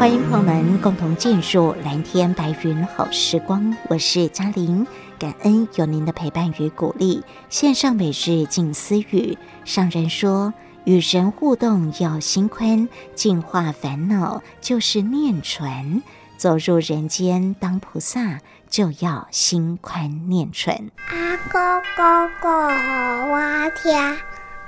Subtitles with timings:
[0.00, 4.86] 欢迎朋友们共同进入蓝天白云好时光，我是嘉玲，
[5.18, 7.22] 感恩有您的陪伴与鼓励。
[7.50, 16.02] 线上每日静思语，上人说，与人互动要心宽，净化烦恼就是念纯，
[16.38, 18.38] 走入人间当菩萨
[18.70, 20.90] 就要心宽念纯。
[21.08, 21.60] 阿公
[21.94, 24.16] 公公好哇天，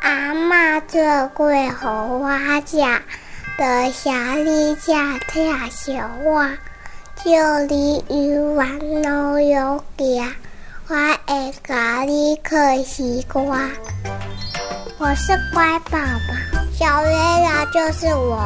[0.03, 1.01] 阿妈做
[1.33, 3.01] 贵好哇家。
[3.59, 5.93] 的小里家跳小
[6.31, 6.51] 娃，
[7.23, 10.33] 就里鱼丸老有家，
[10.89, 10.95] 我
[11.27, 13.69] 爱咖喱可西瓜。
[14.99, 18.41] 我是乖宝宝，小月亮就是我！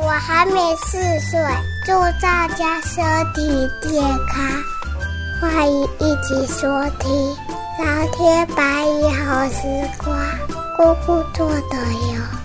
[0.00, 1.40] 我还没四岁，
[1.84, 3.04] 祝大家身
[3.34, 4.46] 体健康，
[5.40, 7.36] 欢迎一起收听
[7.84, 9.62] 《蓝天白云好时
[9.98, 10.16] 光》，
[10.76, 12.37] 姑姑做的哟。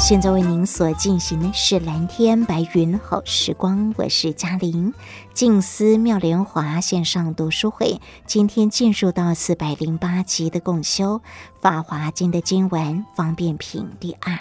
[0.00, 4.94] 现在为您所进行的是蓝天白云好时光，我是嘉玲。
[5.34, 11.18] 静思妙莲华线上读书会，今天进入到四百零八集的共修
[11.60, 14.38] 《法华经》的经文方便品第二。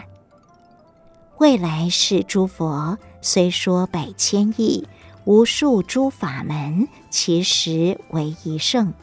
[1.39, 4.87] 未来世诸佛虽说百千亿，
[5.25, 8.93] 无数诸法门，其实为一圣。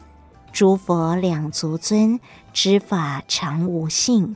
[0.51, 2.19] 诸佛两足尊，
[2.51, 4.35] 知法常无性。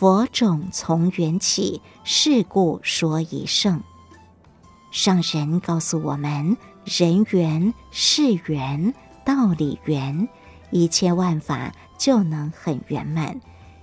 [0.00, 3.82] 佛种从缘起，是故说一圣。
[4.90, 6.56] 上人告诉我们：
[6.86, 8.94] 人缘、事缘、
[9.26, 10.26] 道理缘，
[10.70, 13.42] 一切万法就能很圆满。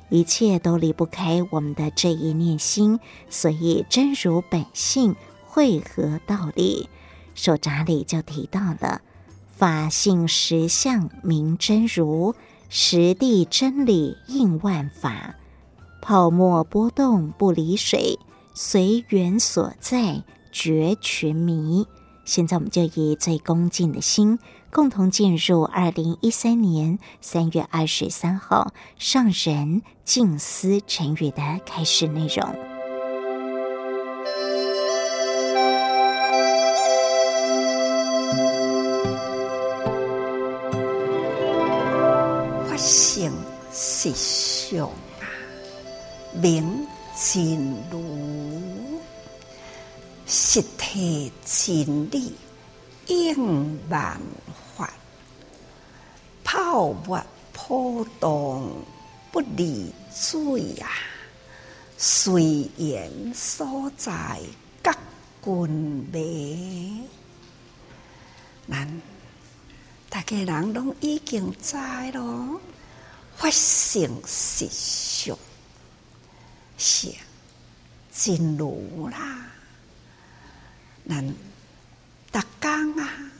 [0.10, 3.00] 一切都离不开我们的这一念心，
[3.30, 6.90] 所以真如本性会合道理。
[7.36, 9.04] 手札里就提到了
[9.56, 12.34] 法性实相明真如，
[12.70, 15.36] 实地真理应万法。
[16.08, 18.18] 泡沫波动不离水，
[18.54, 20.24] 随缘所在
[20.54, 21.86] 觉群迷。
[22.24, 24.40] 现在我们就以最恭敬的心，
[24.72, 32.56] 共同进入二零一三年三月二十三号上人静思晨语的开始内容。
[42.66, 43.30] 发心
[43.74, 44.90] 实相。
[46.42, 49.00] 明真如，
[50.28, 52.36] 实体真理
[53.08, 54.22] 应万
[54.76, 54.94] 法，
[56.44, 57.20] 泡沫
[57.54, 58.72] 波动
[59.32, 60.88] 不离水呀，
[61.98, 64.40] 随缘所在
[64.84, 64.94] 觉
[65.44, 67.04] 群迷。
[68.70, 69.02] 咱
[70.08, 71.76] 大家人拢已经知
[72.14, 72.62] 咯，
[73.36, 75.36] 发心实相。
[76.78, 77.12] 是
[78.14, 79.48] 真如啦，
[81.10, 81.28] 咱
[82.32, 83.32] 逐工啊，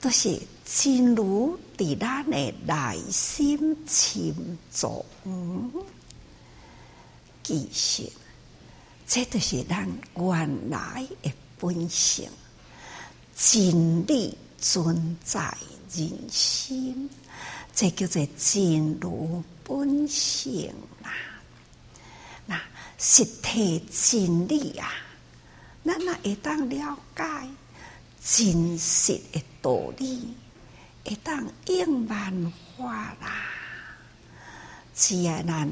[0.00, 5.04] 都是真如伫咱的内心深处。
[7.42, 8.10] 其实，
[9.06, 12.28] 这都是咱原来的本性，
[13.34, 15.56] 真理存在
[15.94, 17.08] 人心，
[17.74, 20.72] 这叫做真如本性
[21.02, 21.10] 啦。
[22.98, 24.90] 实体真理啊，
[25.84, 27.48] 咱若会当了解
[28.20, 30.34] 真实的道理，
[31.04, 33.44] 会当应万化啦。
[34.94, 35.70] 只要咱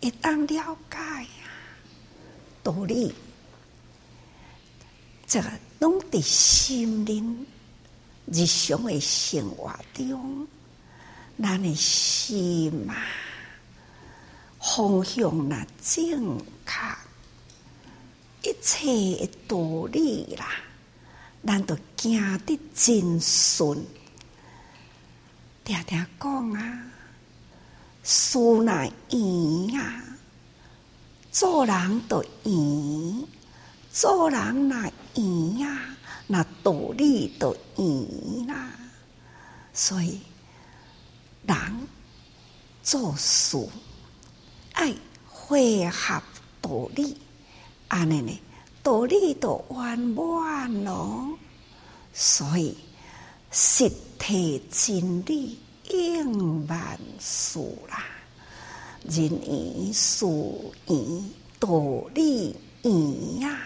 [0.00, 1.44] 会当了解啊
[2.62, 3.14] 道理，
[5.26, 5.50] 这个
[5.80, 7.46] 拢伫心灵
[8.24, 10.48] 日常的生活中，
[11.42, 12.94] 咱的心嘛，
[14.60, 20.46] 方向若正确，一切的道理啦，
[21.46, 23.82] 咱都行得真顺。
[25.64, 26.82] 常常讲啊，
[28.02, 30.04] 事若圆啊，
[31.32, 33.24] 做人都圆，
[33.90, 34.76] 做人若
[35.14, 35.96] 圆啊，
[36.26, 38.72] 那道理都圆啦。
[39.72, 40.20] 所以，
[41.46, 41.56] 人
[42.82, 43.56] 做事
[44.72, 44.94] 爱
[45.26, 46.22] 会合
[46.60, 47.16] 道理，
[47.88, 48.40] 安尼呢，
[48.82, 51.38] 道理都圆满咯。
[52.12, 52.76] 所以，
[53.50, 55.58] 实体真理
[55.88, 57.58] 应万事
[57.88, 58.04] 啦，
[59.04, 60.26] 人圆事
[60.86, 61.68] 圆，道
[62.14, 63.58] 理圆呀，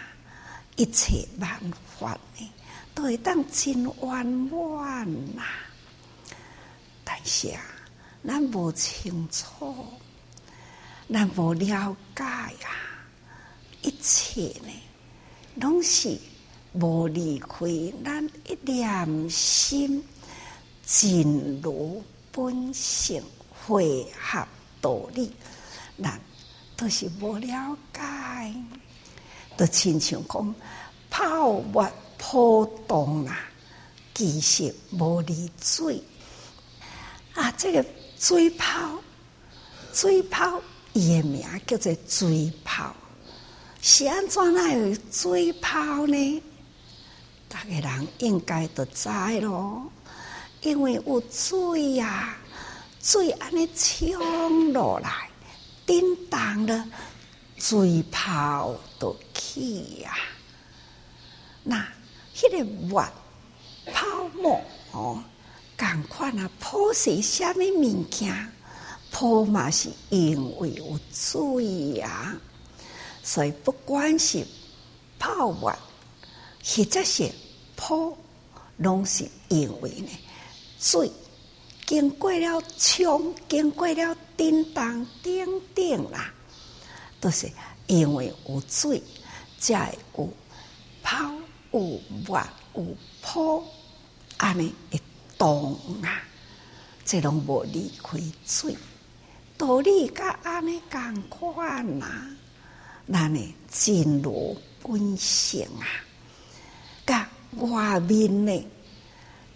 [0.76, 1.48] 一切万
[1.98, 2.50] 法呢，
[2.94, 5.42] 都会当真圆满呐。
[7.04, 7.60] 但是啊，
[8.26, 9.74] 咱无清楚，
[11.14, 12.74] 咱无了解啊，
[13.82, 14.72] 一切呢，
[15.54, 16.18] 拢是
[16.72, 17.56] 无离开
[18.04, 20.02] 咱一念心，
[20.84, 22.02] 真如
[22.32, 24.44] 本性会合
[24.80, 25.32] 道理，
[26.02, 26.20] 咱
[26.76, 28.52] 都是无了解，
[29.56, 30.52] 都亲像讲
[31.10, 31.88] 泡沫
[32.18, 33.38] 破洞啊，
[34.12, 36.02] 其实无离水。
[37.34, 37.86] 啊，这个
[38.18, 38.98] 水泡，
[39.92, 40.60] 水泡，
[40.94, 42.94] 伊个名叫做水泡，
[43.82, 46.42] 是安怎来有水泡呢？
[47.48, 49.08] 大家人应该都知
[49.40, 49.90] 咯，
[50.62, 52.38] 因为有水呀、啊，
[53.02, 55.28] 水安尼冲落来，
[55.84, 56.84] 叮当的
[57.58, 60.16] 水泡都起呀。
[61.64, 61.84] 那
[62.36, 63.04] 迄个沫
[63.92, 64.06] 泡
[64.40, 64.60] 沫
[64.92, 65.22] 哦。
[65.76, 68.52] 同款啊，泡是虾米物件？
[69.14, 72.36] 泡嘛是因为有水啊，
[73.22, 74.44] 所以不管是
[75.20, 75.72] 泡沫
[76.64, 77.30] 或者是
[77.76, 78.12] 泡，
[78.78, 80.08] 拢是因为呢
[80.80, 81.08] 水
[81.86, 85.46] 经过了冲，经过了叮当叮
[85.76, 86.34] 叮啦，
[87.20, 87.48] 都是
[87.86, 89.00] 因为有水
[89.60, 90.28] 才有
[91.04, 91.32] 泡
[91.70, 91.78] 有
[92.26, 92.42] 沫
[92.74, 92.84] 有
[93.22, 93.62] 泡，
[94.38, 95.00] 安尼一。
[95.36, 96.22] 动啊，
[97.04, 98.76] 这拢无离开水，
[99.56, 102.06] 道理甲安尼共款呐。
[103.12, 105.84] 咱呢，真如本性啊，
[107.06, 107.28] 甲
[107.58, 108.66] 外面呢，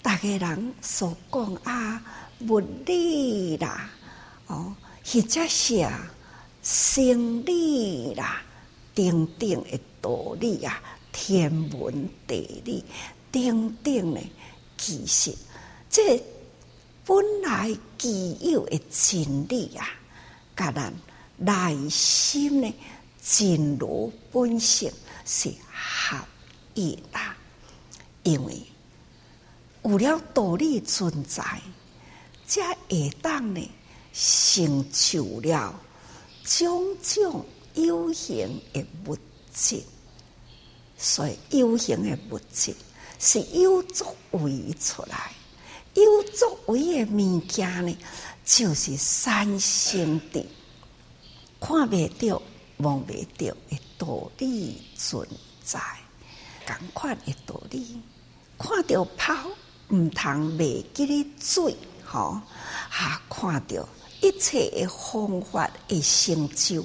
[0.02, 2.02] 大家人所讲啊，
[2.46, 3.90] 物理啦，
[4.48, 4.74] 哦，
[5.04, 6.10] 或者是啊，
[6.62, 8.42] 生理啦，
[8.94, 12.84] 等等的道理啊，天文地理
[13.32, 14.20] 等等呢，
[14.76, 15.34] 其实。
[15.90, 16.22] 这
[17.08, 18.10] 本来具
[18.50, 19.88] 有的真理啊，
[20.54, 20.92] 甲咱
[21.38, 22.74] 内心的
[23.24, 24.92] 真如本性
[25.24, 26.18] 是合
[26.74, 27.34] 一啦。
[28.24, 28.62] 因为
[29.84, 31.42] 有了道理存在，
[32.46, 33.70] 才会当呢
[34.12, 35.74] 成就了
[36.44, 39.16] 种种有形的物
[39.54, 39.82] 质。
[40.98, 42.76] 所以有形的物质
[43.18, 45.32] 是有作为出来。
[46.02, 47.96] 有作为的物件呢，
[48.44, 50.46] 就是三性的，
[51.60, 52.40] 看不到、
[52.76, 55.26] 摸不到的道理存
[55.64, 55.80] 在，
[56.66, 58.00] 同款的道理。
[58.58, 59.34] 看到泡，
[59.88, 62.40] 毋通袂记哩水，吼，
[62.90, 63.88] 哈，看到
[64.20, 66.82] 一切的方法的成就，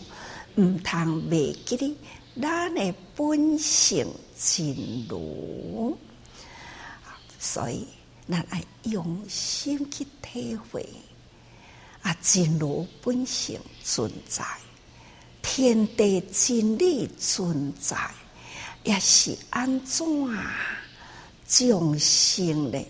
[0.56, 1.98] 毋通袂记哩
[2.42, 4.08] 咱的本性
[4.40, 5.98] 真如，
[7.40, 7.88] 所以。
[8.30, 10.88] 咱爱用心去体会，
[12.02, 14.46] 啊，真如本性存在，
[15.42, 17.98] 天地真理存在，
[18.84, 20.56] 也是安怎啊？
[21.48, 22.82] 众生呢，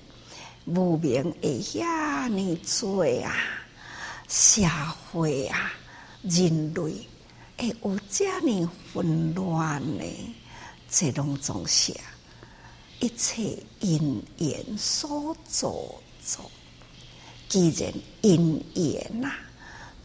[0.66, 3.36] 无明会遐尼多啊，
[4.30, 4.62] 社
[5.12, 5.74] 会啊，
[6.22, 7.08] 人类
[7.58, 10.04] 会有遮尼混乱呢？
[10.90, 12.00] 这种东西。
[13.04, 15.76] 一切因缘所造
[16.26, 16.50] 作，
[17.50, 19.30] 既然因缘呐，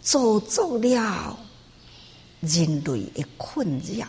[0.03, 1.39] 造作了
[2.41, 4.05] 人类的困扰，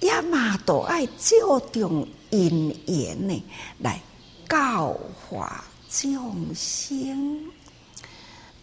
[0.00, 3.44] 也嘛都爱照着因缘呢
[3.80, 4.00] 来
[4.48, 7.52] 教化众生，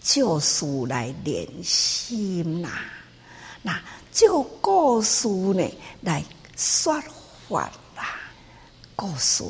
[0.02, 2.70] 照事来练心呐，
[3.62, 3.80] 那
[4.12, 5.70] 照故事呢
[6.02, 6.26] 来
[6.58, 7.00] 说
[7.48, 7.72] 法。
[8.96, 9.44] 故事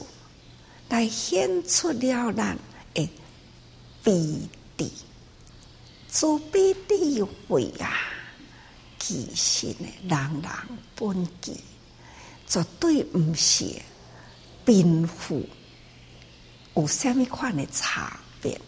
[0.90, 2.58] 来显出了咱
[2.94, 3.10] 的
[4.04, 4.38] 悲
[4.78, 4.90] 智，
[6.10, 8.00] 慈悲智慧啊，
[9.00, 10.52] 其实呢，人人
[10.96, 11.54] 本具，
[12.48, 13.66] 绝对毋是
[14.66, 15.44] 贫富
[16.76, 18.60] 有虾米款的差别，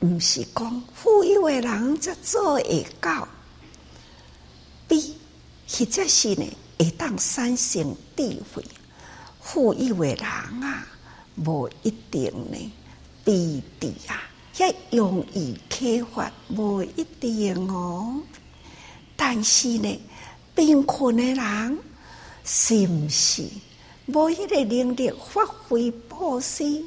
[0.00, 3.28] 毋是讲富有的人才做会到，
[4.88, 5.16] 比
[5.68, 6.46] 或者是呢
[6.78, 8.64] 会当产生智慧，
[9.40, 10.86] 富有的人啊，
[11.36, 12.72] 无一定呢，
[13.24, 14.22] 比的啊。
[14.58, 18.20] 也容易开发，无一定哦。
[19.16, 20.00] 但是呢，
[20.54, 21.78] 贫困的人
[22.44, 23.44] 是毋是
[24.06, 26.84] 无迄个能力发挥布施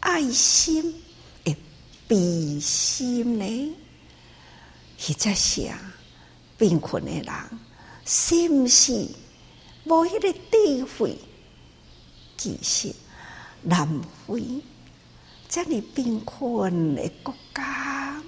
[0.00, 1.02] 爱心
[1.44, 1.56] 的
[2.06, 3.74] 悲心呢？
[4.98, 5.78] 或者是啊，
[6.58, 7.32] 贫困的人
[8.04, 8.92] 是毋是
[9.84, 11.16] 无迄个智慧？
[12.44, 12.94] 其实
[13.62, 13.88] 南
[14.26, 14.44] 非。
[15.48, 18.22] 这里贫困的国家，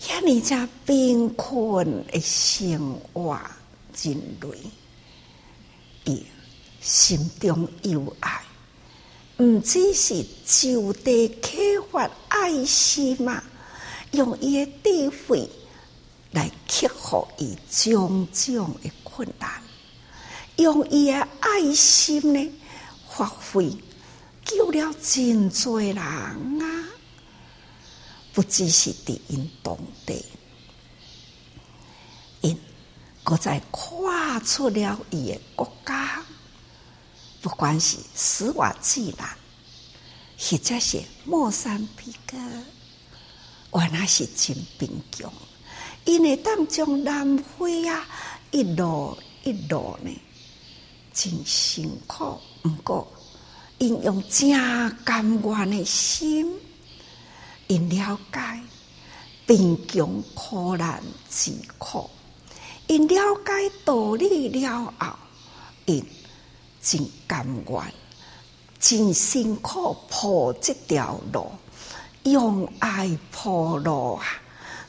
[0.00, 3.40] 遐尔只贫困的生活
[4.00, 4.58] 人类，
[6.04, 6.24] 伊
[6.80, 8.40] 心中有爱，
[9.38, 11.58] 毋只是就地开
[11.90, 13.42] 发爱心嘛，
[14.12, 15.48] 用伊的智慧
[16.30, 19.50] 来克服伊种种的困难，
[20.56, 22.52] 用伊的爱心呢
[23.16, 23.70] 发挥。
[24.44, 26.84] 救了真多人啊！
[28.34, 30.24] 不只是伫因当地，
[32.42, 32.58] 因
[33.22, 36.22] 搁再跨出了伊个国家，
[37.40, 39.28] 不管是斯瓦季兰，
[40.36, 42.36] 或者是莫桑比克，
[43.72, 45.32] 原来是真贫穷。
[46.04, 48.06] 因会当将南非啊，
[48.50, 50.10] 一路一路呢，
[51.14, 53.06] 真辛苦，毋过。
[53.78, 56.50] 因用正甘愿的心，
[57.66, 58.60] 因了解
[59.46, 62.08] 贫穷苦难之苦，
[62.86, 65.18] 因了解道理了后，
[65.86, 66.06] 因
[66.80, 67.94] 真甘愿、
[68.78, 71.50] 真辛苦铺这条路，
[72.22, 74.24] 用爱铺路啊，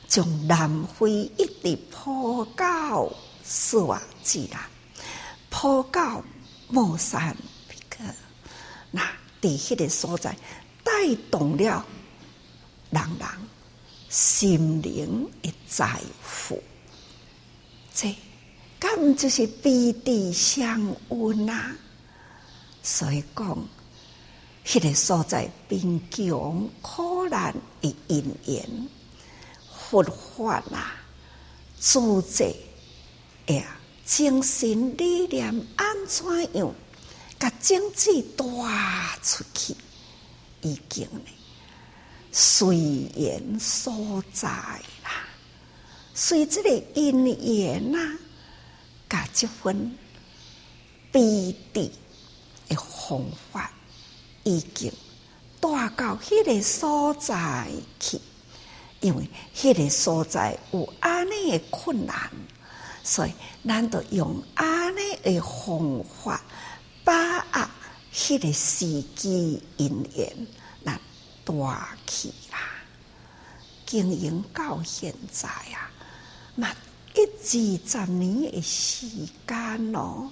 [0.07, 3.09] 从南非一直铺到
[3.43, 4.61] 斯瓦季兰，
[5.49, 6.23] 铺到
[6.69, 7.35] 莫桑。
[8.95, 9.01] 那
[9.41, 10.33] 伫迄个所在，
[10.85, 11.85] 带动了
[12.89, 13.27] 人人
[14.07, 16.63] 心灵的财富，
[17.93, 18.15] 这
[18.79, 21.75] 根本就是彼此相温啊！
[22.81, 23.67] 所以讲，
[24.65, 28.87] 迄个所在贫穷苦难的因缘，
[29.89, 30.95] 佛法啊，
[31.81, 32.45] 助者
[33.47, 36.73] 哎呀，精神力量安怎样？
[37.39, 38.45] 甲经济带
[39.21, 39.75] 出去，
[40.61, 41.21] 已经呢
[42.31, 42.77] 随
[43.15, 45.27] 缘所在啦。
[46.13, 48.17] 随这个因缘呐，
[49.09, 49.95] 甲这份
[51.11, 51.91] 彼此
[52.69, 53.71] 的方法，
[54.43, 54.91] 已经
[55.59, 58.19] 带到迄个所在去。
[59.01, 62.31] 因为迄个所在有安尼的困难，
[63.03, 63.31] 所以
[63.67, 66.41] 咱就用安尼的方法。
[68.25, 70.47] 把握迄个时机因缘
[70.83, 70.99] 来
[71.43, 71.53] 带
[72.07, 72.57] 去啦，
[73.85, 75.91] 经营到现在啊，
[76.55, 76.69] 嘛
[77.13, 79.07] 一二十年的时
[79.47, 80.31] 间咯，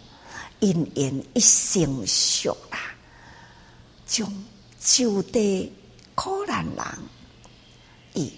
[0.60, 2.80] 因缘一成熟啦，
[4.08, 4.28] 将
[4.80, 5.72] 就地
[6.16, 6.86] 苦难人，
[8.16, 8.34] 伊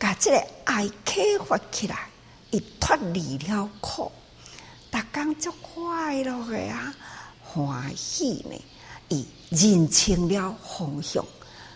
[0.00, 2.08] 甲这个爱开发起来，
[2.50, 4.10] 伊脱离了苦，
[4.90, 6.94] 逐工足快乐的啊！
[7.54, 8.58] 欢喜呢，
[9.08, 11.22] 伊认清了方向，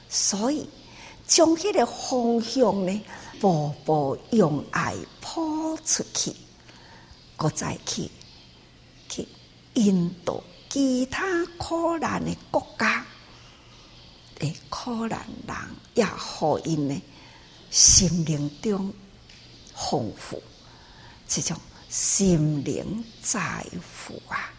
[0.09, 0.67] 所以
[1.27, 3.03] 将迄个方向呢，
[3.39, 6.35] 步步用爱铺出去，
[7.37, 8.11] 搁再去
[9.11, 9.29] 去
[9.75, 13.05] 引导其他苦难的国家
[14.39, 15.57] 的苦难人，
[15.95, 17.03] 也互因呢
[17.71, 18.91] 心灵中
[19.75, 20.43] 丰富
[21.29, 21.55] 这种
[21.91, 24.55] 心灵财富啊！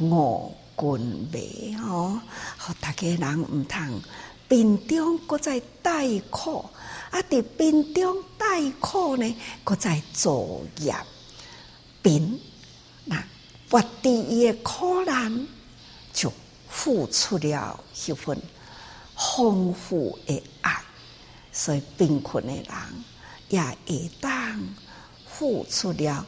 [0.00, 2.20] 五军备哦，
[2.56, 4.02] 好，大家人毋通
[4.48, 6.64] 贫中搁再带苦，
[7.10, 7.20] 啊！
[7.28, 10.94] 伫贫中带苦呢，搁再作业，
[12.02, 12.40] 贫
[13.04, 13.22] 那
[13.68, 15.46] 不第一个苦难，
[16.12, 16.32] 就
[16.68, 18.40] 付出了一份
[19.16, 20.82] 丰富的爱，
[21.52, 22.64] 所以贫困的人
[23.50, 24.66] 也会当
[25.28, 26.26] 付出了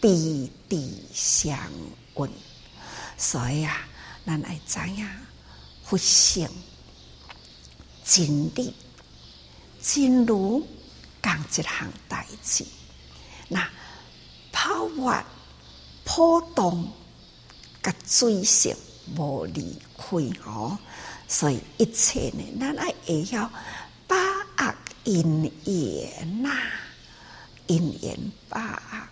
[0.00, 0.76] 彼此
[1.12, 1.58] 相
[2.14, 2.30] 温。
[3.16, 3.86] 所以啊，
[4.26, 5.08] 咱要知影，
[5.84, 6.48] 佛性
[8.04, 8.74] 真理
[9.82, 10.66] 真如
[11.22, 12.64] 讲一项代志，
[13.48, 13.68] 那
[14.52, 15.10] 抛物
[16.04, 16.90] 破动，
[17.82, 18.76] 甲水性
[19.16, 20.78] 无离开哦，
[21.28, 23.50] 所以一切呢，咱爱会晓
[24.06, 26.50] 把握因缘呐，
[27.66, 28.18] 因缘
[28.48, 29.08] 把握，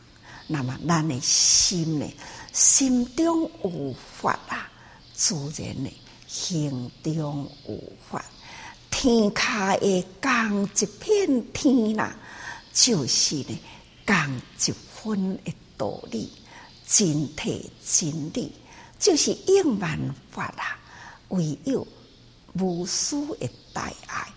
[0.47, 2.07] 那么咱的心呢，
[2.53, 4.71] 心中有法啊，
[5.15, 5.91] 自然呢，
[6.27, 7.79] 行中有
[8.11, 8.25] 法。
[8.91, 12.15] 天下的共一片天啦，
[12.75, 13.59] 就是呢，
[14.07, 16.31] 共一分的道理，
[16.87, 18.53] 真谛真理，
[18.99, 19.99] 就是应万
[20.31, 20.79] 法啊。
[21.29, 21.87] 唯有
[22.53, 24.29] 无私的大爱，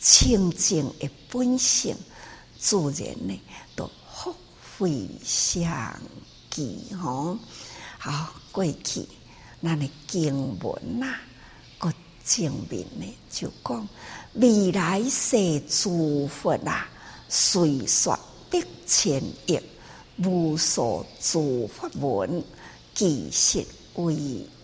[0.00, 1.96] 清净的本性，
[2.58, 3.40] 自然呢，
[3.76, 4.34] 都福
[4.76, 5.62] 慧相
[6.50, 7.38] 继吼。
[7.98, 9.06] 好，过去
[9.62, 11.14] 咱的经文呐。
[12.22, 13.88] 证明呢，就讲
[14.34, 16.86] 未来世诸佛啊，
[17.28, 18.16] 随说
[18.48, 19.58] 百千亿
[20.18, 21.88] 无数诸佛
[22.28, 22.44] 门，
[22.94, 24.14] 其实为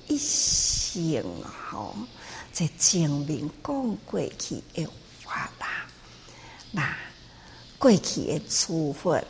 [0.06, 1.96] 一性吼，
[2.52, 4.86] 这证明讲过去的
[5.24, 5.86] 法啦。
[6.70, 6.96] 那
[7.78, 9.20] 过去的诸佛，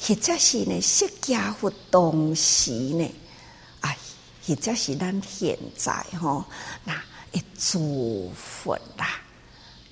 [0.00, 3.10] 或者是呢释迦佛当时呢，
[3.80, 3.96] 哎，
[4.46, 6.44] 或者是咱现在吼，
[6.84, 6.94] 那。
[7.58, 9.20] 诸佛啦，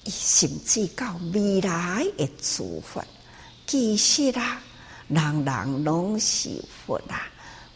[0.06, 3.04] 甚至到未来的诸佛，
[3.66, 4.62] 其实啦，
[5.08, 6.48] 人人拢是
[6.86, 7.26] 佛啦。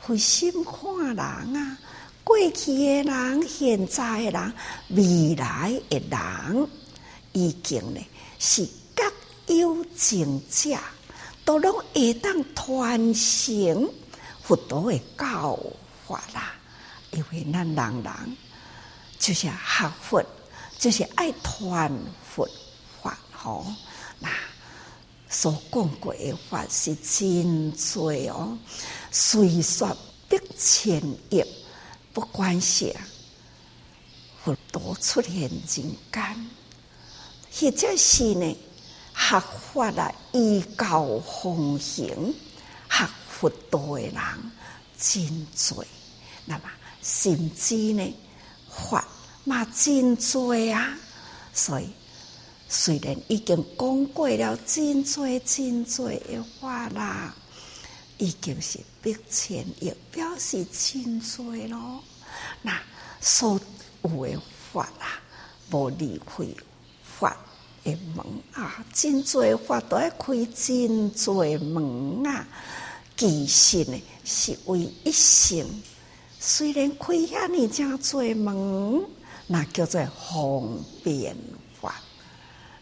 [0.00, 1.78] 会心看人啊，
[2.24, 4.52] 过去的人、现在的人、
[4.88, 6.68] 未来的人，
[7.32, 8.00] 已经呢
[8.38, 10.78] 是各有情者，
[11.48, 13.90] 都拢会当传承
[14.42, 15.58] 佛陀的教
[16.06, 16.52] 法啦。
[17.12, 18.36] 因为咱人人。
[19.18, 20.24] 就是学佛，
[20.78, 21.90] 就是爱传
[22.22, 22.48] 佛
[23.02, 23.66] 法吼。
[24.20, 24.28] 那
[25.28, 28.56] 所讲过的法是真多哦，
[29.10, 29.88] 虽说
[30.28, 31.42] 百千亿，
[32.12, 32.94] 不管是
[34.44, 36.50] 佛陀出现人间，
[37.50, 38.56] 或者是呢
[39.18, 39.40] 学
[39.72, 42.08] 法啊，依教奉行
[42.88, 44.14] 学佛道的人
[44.96, 45.84] 真多。
[46.46, 46.62] 那么
[47.02, 48.14] 甚至呢？
[48.70, 49.04] 法
[49.44, 50.96] 嘛真多啊，
[51.52, 51.90] 所以
[52.68, 57.34] 虽然已经讲过了真多真多的话啦，
[58.18, 62.02] 已经是百千亿，表示真多咯。
[62.62, 62.80] 那
[63.20, 63.60] 所
[64.02, 64.40] 有的
[64.72, 65.20] 法啊，
[65.70, 66.44] 无离开
[67.02, 67.36] 法
[67.92, 72.46] 的门啊，真多法都要开真多门啊，
[73.16, 75.66] 其实呢是为一性。
[76.40, 79.04] 虽然开遐尔正多门，
[79.46, 81.36] 那叫做方便
[81.80, 81.94] 法。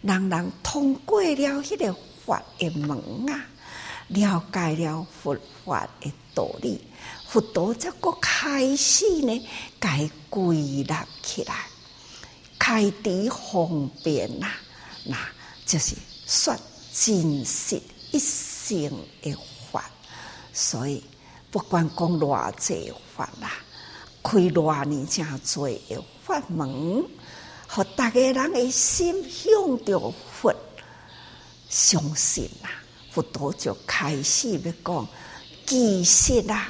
[0.03, 3.47] 人人通过了迄个法的门啊，
[4.09, 6.81] 了解了佛法的道理，
[7.27, 9.49] 佛陀则个开始呢，
[9.81, 11.67] 该归纳起来，
[12.59, 14.53] 开智方便啊，
[15.07, 15.17] 那
[15.65, 15.95] 就是
[16.27, 16.55] 说
[16.93, 17.81] 真实
[18.13, 18.91] 一生
[19.23, 19.37] 的
[19.71, 19.85] 法，
[20.53, 21.03] 所以。
[21.49, 23.51] 不管讲偌济法啦，
[24.23, 27.03] 开偌尼正多的法门，
[27.67, 30.55] 互大家人的心向着佛，
[31.71, 32.69] 相信啦，
[33.11, 35.09] 佛陀就开始要讲，
[35.65, 36.69] 其实啦，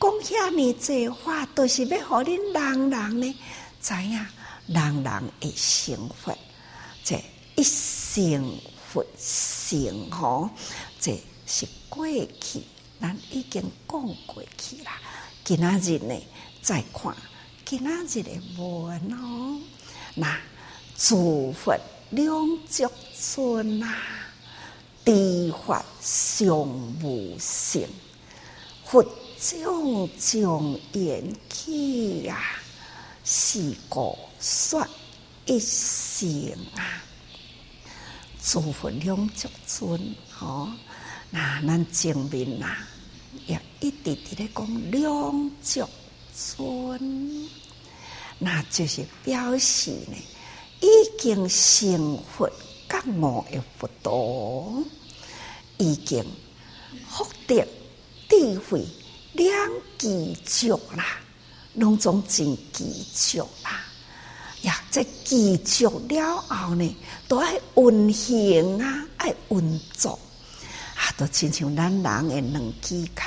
[0.00, 3.36] 讲遐尼济话，都是要互恁人人呢
[3.82, 4.26] 知影，
[4.68, 6.34] 人人会成佛，
[7.04, 7.22] 这
[7.58, 8.56] 一成
[8.88, 10.48] 佛性吼，
[11.00, 12.06] 这是过
[12.40, 12.62] 去。
[13.00, 14.92] 咱已经讲过去啦，
[15.44, 16.14] 今仔日呢
[16.62, 17.12] 再看
[17.64, 19.60] 今仔日的文哦。
[20.14, 20.38] 那
[20.96, 21.76] 诸佛
[22.10, 22.30] 两
[22.68, 23.98] 足尊啊，
[25.04, 26.46] 诸法尚
[27.02, 27.88] 无性，
[28.84, 29.04] 佛
[29.36, 32.40] 将将缘起呀，
[33.24, 34.86] 是故说
[35.46, 37.02] 一性啊。
[38.50, 40.00] 诸佛两足尊，
[40.40, 40.72] 哦。
[41.30, 42.78] 那咱证明啦，
[43.46, 45.86] 也一直直咧讲两足
[46.34, 47.48] 尊，
[48.38, 50.16] 那就是表示呢，
[50.80, 50.88] 已
[51.20, 52.50] 经成佛
[52.88, 54.82] 觉悟的佛陀，
[55.76, 56.24] 已经
[57.06, 57.62] 获得
[58.30, 58.82] 智慧
[59.34, 59.52] 两
[59.98, 61.20] 具足啦，
[61.74, 63.84] 拢总真具足啦，
[64.62, 66.96] 呀，这具足了后呢，
[67.28, 70.18] 都爱运行啊，爱运作。
[70.96, 73.22] 啊，都亲像咱人的两只脚，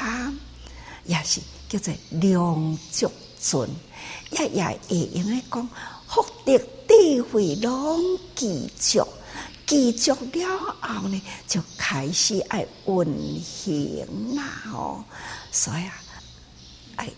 [1.05, 1.39] 也是
[1.69, 3.69] 叫做两足尊，
[4.31, 5.69] 也也会用来讲，
[6.07, 7.97] 福德智慧拢
[8.35, 9.07] 具足，
[9.65, 15.01] 记住了后呢，就开始爱运行啦哦。
[15.49, 15.93] 所以啊，
[16.97, 17.09] 爱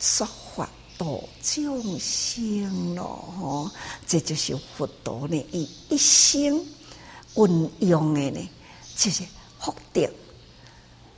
[0.00, 0.26] 说
[1.02, 3.70] 度众生咯吼，
[4.06, 6.64] 这就是佛陀呢一一生
[7.34, 8.50] 运用的呢，
[8.96, 9.24] 就是
[9.58, 10.08] 福德。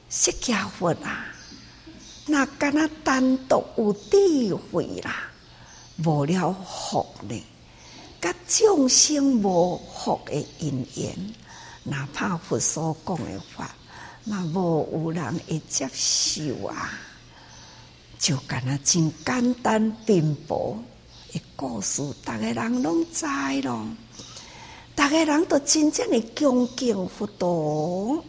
[0.08, 1.26] 释迦佛啊，
[2.24, 5.30] 那敢若单独有智慧啦，
[6.02, 7.42] 无了福呢，
[8.22, 11.34] 甲众生无福的因缘，
[11.82, 13.74] 哪怕佛所讲的法，
[14.24, 16.98] 那无有人会接受啊。
[18.24, 20.82] 就敢那真简单贫薄
[21.30, 23.26] 的故事，逐个人拢知
[23.60, 23.86] 咯，
[24.96, 28.24] 逐个人都真正的恭敬佛陀，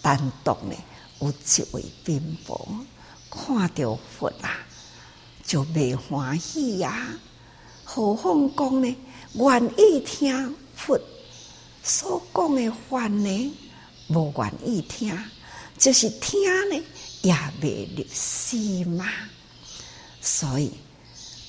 [0.00, 0.74] 单独呢。
[1.20, 2.66] 有一位贫婆
[3.30, 4.64] 看到佛啊，
[5.44, 7.06] 就未欢喜呀。
[7.84, 8.96] 何况讲呢？
[9.34, 10.98] 愿意听佛
[11.82, 13.54] 所讲的话呢？
[14.08, 15.14] 无愿意听，
[15.76, 16.82] 就是听呢
[17.22, 19.08] 也未入心嘛。
[20.20, 20.72] 所以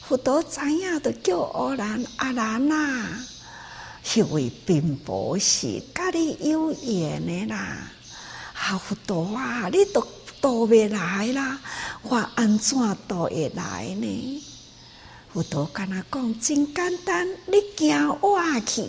[0.08, 3.20] 佛陀知影的叫阿难阿难啊，
[4.06, 7.90] 迄位贫婆是甲你有缘的啦。
[8.54, 10.08] 啊，佛陀啊，你都
[10.40, 11.60] 都未来啦，
[12.04, 14.44] 我安怎都会来呢？
[15.34, 18.88] 佛陀跟他讲真简单，你行我去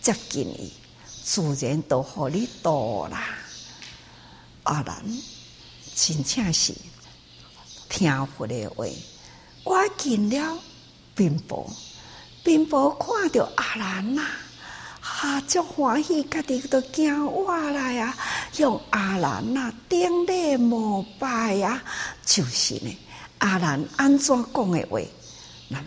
[0.00, 0.72] 接近伊，
[1.24, 3.26] 自然都互你到啦。
[4.64, 5.02] 阿难
[6.00, 6.72] 真正是
[7.88, 8.86] 听佛的话，
[9.64, 10.56] 我见了
[11.16, 11.68] 贫婆，
[12.44, 14.22] 贫婆看到阿难呐。
[15.00, 15.40] 啊！
[15.48, 18.16] 足欢喜，家己都惊我来啊！
[18.58, 21.82] 用阿难啊，顶礼膜拜啊，
[22.24, 22.96] 就是呢。
[23.38, 25.00] 阿难安怎讲的话，
[25.66, 25.86] 那么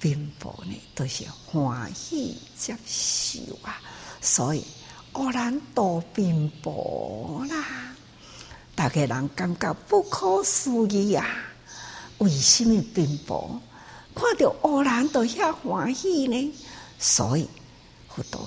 [0.00, 3.78] 贫婆呢，都是欢喜接受啊。
[4.22, 4.64] 所以
[5.12, 7.93] 阿难度贫婆啦，
[8.74, 11.26] 大家人感觉不可思议啊！
[12.18, 13.60] 为什么贫婆
[14.14, 16.52] 看到阿难都遐欢喜呢？
[16.98, 17.48] 所以。
[18.14, 18.40] 佛陀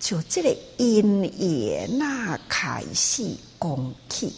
[0.00, 4.32] 就这个因缘那开始讲起，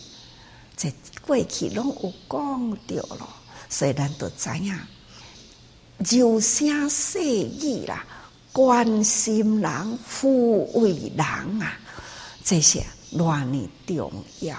[0.77, 0.93] 这
[1.25, 3.29] 过去拢有讲到了，
[3.69, 4.77] 所以咱都知影，
[5.99, 8.05] 柔声细语啦，
[8.53, 11.25] 关心人、抚慰人
[11.63, 11.79] 啊，
[12.45, 14.57] 这些偌呢重要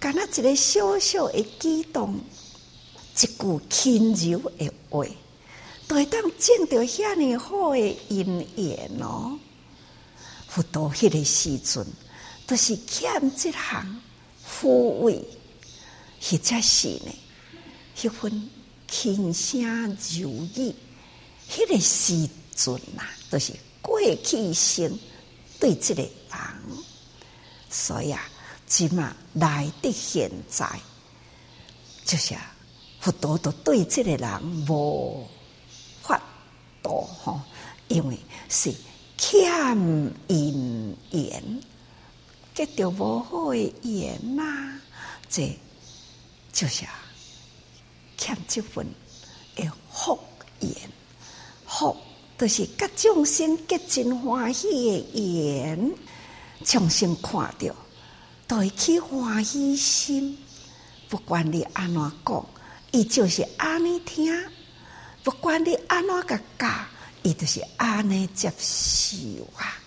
[0.00, 0.12] 啊！
[0.12, 5.04] 干那一个小小的举动，一句轻柔的话。
[5.86, 9.36] 都会当见到遐尼好的因缘哦，
[10.48, 11.84] 佛陀迄个时阵
[12.46, 14.00] 都是欠这项
[14.48, 14.68] 抚
[15.00, 15.20] 慰，
[16.22, 17.12] 或者是呢，
[17.96, 18.48] 迄份
[18.86, 19.60] 轻声
[20.12, 20.72] 柔语，
[21.50, 24.96] 迄个时阵呐，都是过去生
[25.58, 26.10] 对这个人，
[27.68, 28.29] 所以啊，
[28.70, 30.64] 即嘛来的现在，
[32.04, 32.36] 就是，
[33.00, 35.26] 佛陀都对这个人无。
[36.02, 36.22] 法
[36.80, 37.40] 度吼，
[37.88, 38.16] 因为
[38.48, 38.72] 是
[39.18, 39.50] 欠
[40.28, 41.60] 因缘，
[42.54, 44.78] 结着无好的缘呐，
[45.28, 45.58] 这
[46.52, 46.84] 就是
[48.16, 48.86] 欠这份
[49.56, 50.16] 的福
[50.60, 50.72] 缘，
[51.66, 51.96] 福
[52.38, 55.92] 都是甲众生结真欢喜的缘，
[56.64, 57.74] 众生看着
[58.50, 60.36] 都会起欢喜心，
[61.08, 62.44] 不管你安怎讲，
[62.90, 64.36] 伊就是安尼听。
[65.22, 66.68] 不管你安怎个教，
[67.22, 69.16] 伊就是安尼接受
[69.56, 69.78] 啊！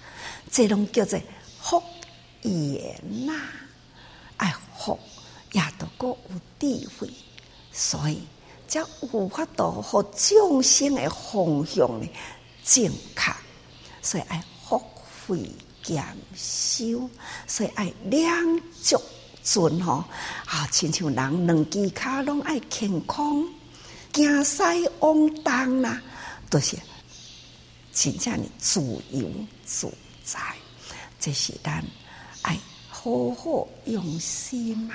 [0.50, 1.20] 这种叫做
[1.62, 1.84] 福
[2.44, 3.34] 缘呐，
[4.38, 4.98] 爱福
[5.52, 7.10] 也都够有智慧，
[7.74, 8.22] 所以
[8.70, 12.10] 才有法度和众生的方向呢
[12.64, 13.34] 正确，
[14.02, 14.82] 所以爱福
[15.28, 15.52] 慧
[15.84, 16.04] 兼
[16.36, 17.10] 修，
[17.46, 19.00] 所以爱两足
[19.44, 20.04] 尊吼
[20.46, 23.46] 啊，亲像人两只脚拢爱健康。
[24.14, 24.64] 行西
[25.00, 26.02] 往东啦，
[26.50, 26.78] 都、就是
[27.92, 28.80] 真正的自
[29.12, 29.28] 由
[29.66, 29.92] 自
[30.24, 30.40] 在。
[31.20, 31.84] 这是咱
[32.44, 32.58] 爱
[32.90, 34.94] 好好用心嘛，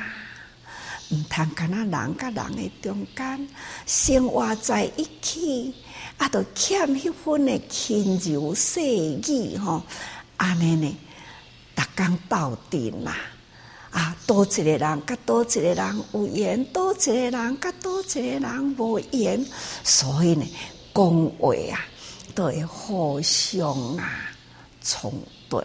[1.11, 3.49] 毋通干那人甲人诶中间
[3.87, 5.75] 生活在一起，
[6.17, 9.83] 啊，都欠迄份诶轻柔细语吼，
[10.39, 10.97] 安尼呢，
[11.77, 13.15] 逐工斗阵啦。
[13.91, 19.45] 啊，多一个人，甲多一个人有缘；多一个人，甲多一个人无缘。
[19.85, 20.47] 所以呢，
[20.95, 21.81] 讲话啊，
[22.35, 24.31] 都会互相啊
[24.83, 25.13] 冲
[25.49, 25.63] 突，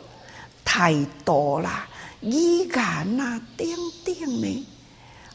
[0.63, 0.93] 太
[1.25, 1.87] 多啦，
[2.21, 3.67] 语言啊，等
[4.05, 4.67] 等呢，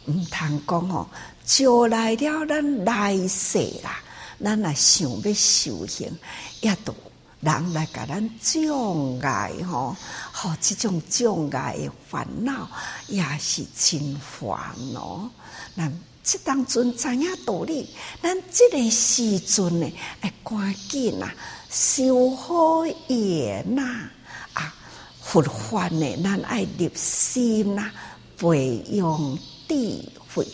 [0.06, 1.06] 毋通讲哦。
[1.44, 4.00] 招来了咱来世啦，
[4.42, 6.10] 咱若想要修行，
[6.60, 6.94] 也都
[7.40, 9.94] 人来甲咱障碍吼，
[10.32, 12.68] 吼，这种障碍的烦恼
[13.06, 14.58] 也是真烦
[14.92, 15.30] 恼。
[15.76, 17.88] 咱这当阵知影道理，
[18.20, 19.88] 咱这个时阵呢，
[20.20, 21.32] 要赶紧啊，
[21.70, 24.10] 修好业呐，
[24.54, 24.74] 啊，
[25.22, 27.88] 佛法呢，咱爱入心呐，
[28.36, 30.44] 培养智慧，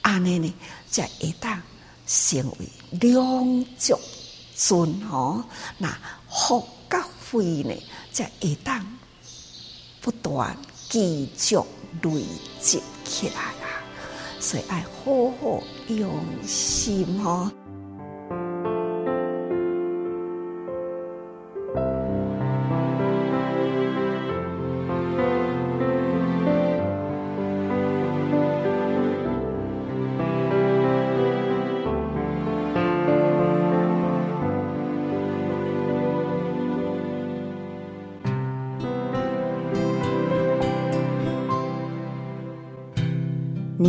[0.00, 0.54] 安尼呢，
[0.90, 1.60] 才会当
[2.06, 2.68] 成为
[2.98, 3.98] 两足
[4.56, 5.44] 尊吼，
[5.76, 5.94] 那。
[6.32, 7.74] 福甲慧呢，
[8.10, 8.84] 才会当
[10.00, 10.56] 不断
[10.88, 11.56] 继续
[12.02, 12.24] 累
[12.60, 13.84] 积起来啊！
[14.40, 16.10] 所以要好好用
[16.46, 17.52] 心哦。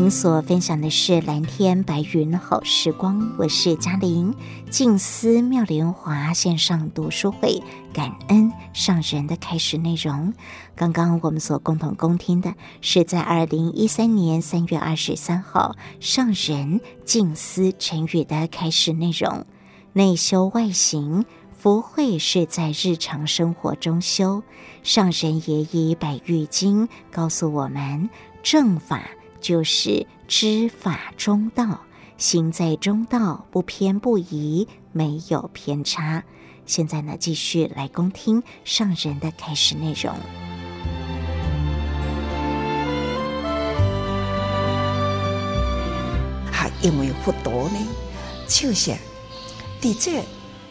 [0.04, 4.36] 您所分享的是蓝天白云好时光，我是嘉玲。
[4.70, 7.64] 静思妙莲华线上读书会，
[7.94, 10.34] 感恩上人的开始内容。
[10.76, 19.46] 刚刚我们所共同恭听的是在二零一三年三月二十三号上人静思晨语的开始内容。
[19.94, 21.24] 内修外行，
[21.58, 24.44] 福慧是在日常生活中修。
[24.84, 28.10] 上人也以百喻经告诉我们
[28.44, 29.02] 正法。
[29.44, 31.82] 就是知法中道，
[32.18, 36.24] 行在中道，不偏不倚，没有偏差。
[36.66, 40.16] 现在呢，继续来恭听上人的开始内容。
[46.50, 47.78] 还因为佛陀呢，
[48.48, 48.96] 就是
[49.82, 50.22] 的这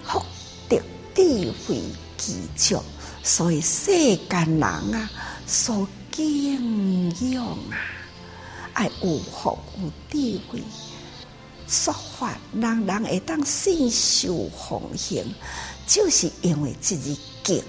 [0.02, 0.22] 福
[0.66, 0.78] 德
[1.14, 1.82] 智慧
[2.16, 2.82] 具足，
[3.22, 5.10] 所以世间人啊，
[5.46, 8.00] 所敬仰啊。
[8.74, 10.62] 爱有福有智慧，
[11.68, 15.24] 说法人人会当信受奉行，
[15.86, 17.62] 就是因为自己敬。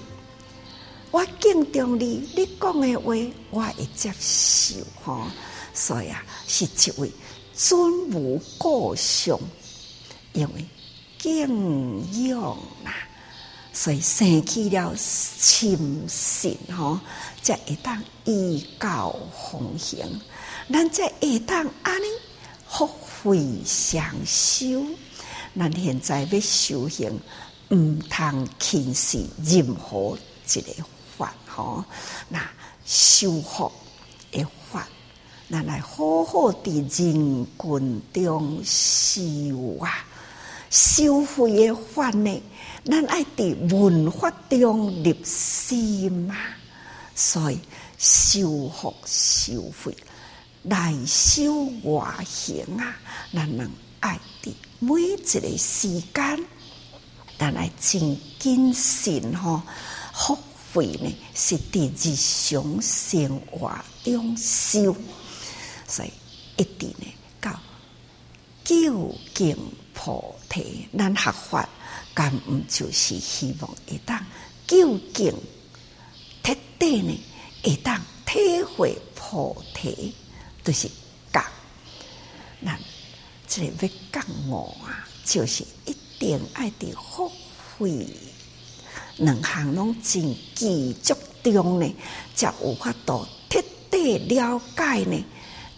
[1.10, 3.14] 我敬重你，你讲的话
[3.50, 5.30] 我会接受哈。
[5.72, 7.10] 所以啊，是一位
[7.54, 9.38] 尊无过相，
[10.32, 10.64] 因为
[11.18, 12.40] 敬仰
[12.84, 12.92] 啦，
[13.72, 17.00] 所以生起了亲信哈，
[17.42, 19.14] 才会当依教
[19.50, 19.98] 奉行。
[20.72, 22.06] 咱在会当安尼
[22.66, 24.82] 福慧双修，
[25.56, 27.20] 咱现在要修行，
[27.70, 30.16] 毋通轻视任何
[30.54, 30.72] 一个
[31.16, 31.84] 法吼。
[32.30, 32.40] 那
[32.86, 33.70] 修福
[34.32, 34.88] 的法，
[35.50, 40.06] 咱来好好伫人群中修啊。
[40.70, 42.42] 修慧的法呢，
[42.86, 46.56] 咱爱伫文化中入心啊。
[47.14, 47.60] 所以
[47.98, 49.94] 修福修慧。
[50.66, 52.96] 内修外行啊！
[53.34, 56.46] 咱能爱的每一个时间，
[57.38, 59.60] 咱来真谨慎吼，
[60.14, 60.38] 福
[60.72, 64.96] 慧呢是伫日常生活中修，
[65.86, 66.10] 所以
[66.56, 67.06] 一定呢
[67.42, 67.60] 到
[68.64, 69.54] 究竟
[69.92, 71.68] 菩提，咱学法，
[72.14, 74.18] 敢毋就是希望会当
[74.66, 75.30] 究竟
[76.42, 77.20] 彻底呢，
[77.62, 80.14] 会当体会菩提。
[80.64, 80.88] 都是
[81.30, 81.44] 觉，
[82.60, 82.78] 那
[83.46, 87.30] 这里要觉悟啊，就是一定爱的福
[87.76, 88.08] 慧，
[89.18, 91.94] 两项拢真具足中呢，
[92.34, 95.22] 才有法度彻底了解呢。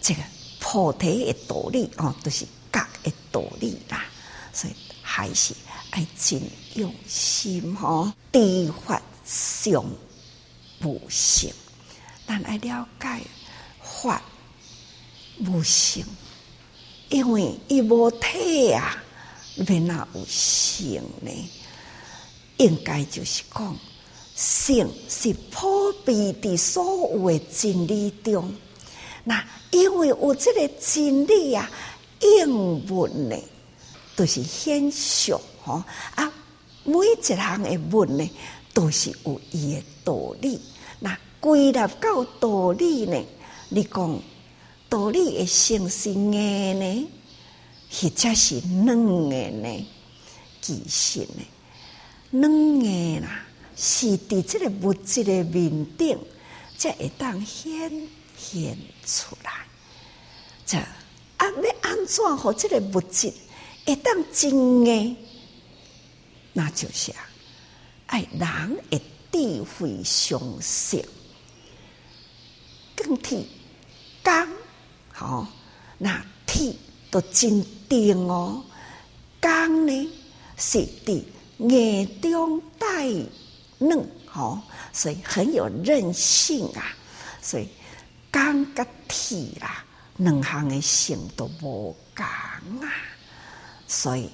[0.01, 0.21] 这个
[0.61, 4.05] 菩提的道理哦，都、就是觉的道理啦。
[4.53, 5.53] 所以还是
[5.91, 6.41] 爱真
[6.75, 9.83] 用心哦，知法上
[10.81, 11.53] 无性，
[12.25, 13.21] 但爱了解
[13.83, 14.21] 法。
[15.39, 16.03] 无性，
[17.09, 19.03] 因为伊无体啊，
[19.65, 21.31] 变哪有性呢？
[22.57, 23.75] 应该就是讲，
[24.35, 28.51] 性是普遍的所有的真理中。
[29.23, 31.69] 那因为有这个真理啊，
[32.19, 33.37] 应文呢，
[34.15, 35.83] 都、就是现象吼
[36.15, 36.33] 啊。
[36.83, 38.27] 每一项的文呢，
[38.73, 40.59] 都是有伊的道理。
[40.99, 43.23] 那归纳到道理呢，
[43.69, 44.19] 你讲。
[44.89, 47.07] 道理会成是硬呢，
[47.89, 48.85] 或者是软
[49.29, 49.87] 的呢？
[50.61, 51.43] 其实呢，
[52.31, 53.45] 软的啦，
[53.75, 56.17] 是伫这个物质的面顶，
[56.77, 57.91] 才会当显
[58.37, 59.51] 现出来。
[60.65, 63.31] 这啊，要安怎和这个物质
[63.85, 65.15] 会当真的？
[66.53, 67.29] 那就是啊，
[68.07, 71.01] 爱人的智慧上升，
[72.95, 73.47] 更替
[75.19, 75.47] 刚好，
[75.97, 76.75] 那铁
[77.09, 78.63] 都真定哦。
[79.39, 80.09] 钢呢
[80.57, 81.25] 是的
[81.57, 83.07] 眼中带
[83.79, 84.61] 嫩，吼，
[84.93, 86.95] 所以很有韧性啊。
[87.41, 87.67] 所以
[88.29, 89.83] 钢跟铁啦，
[90.17, 92.93] 两项的性都无共啊。
[93.87, 94.29] 所以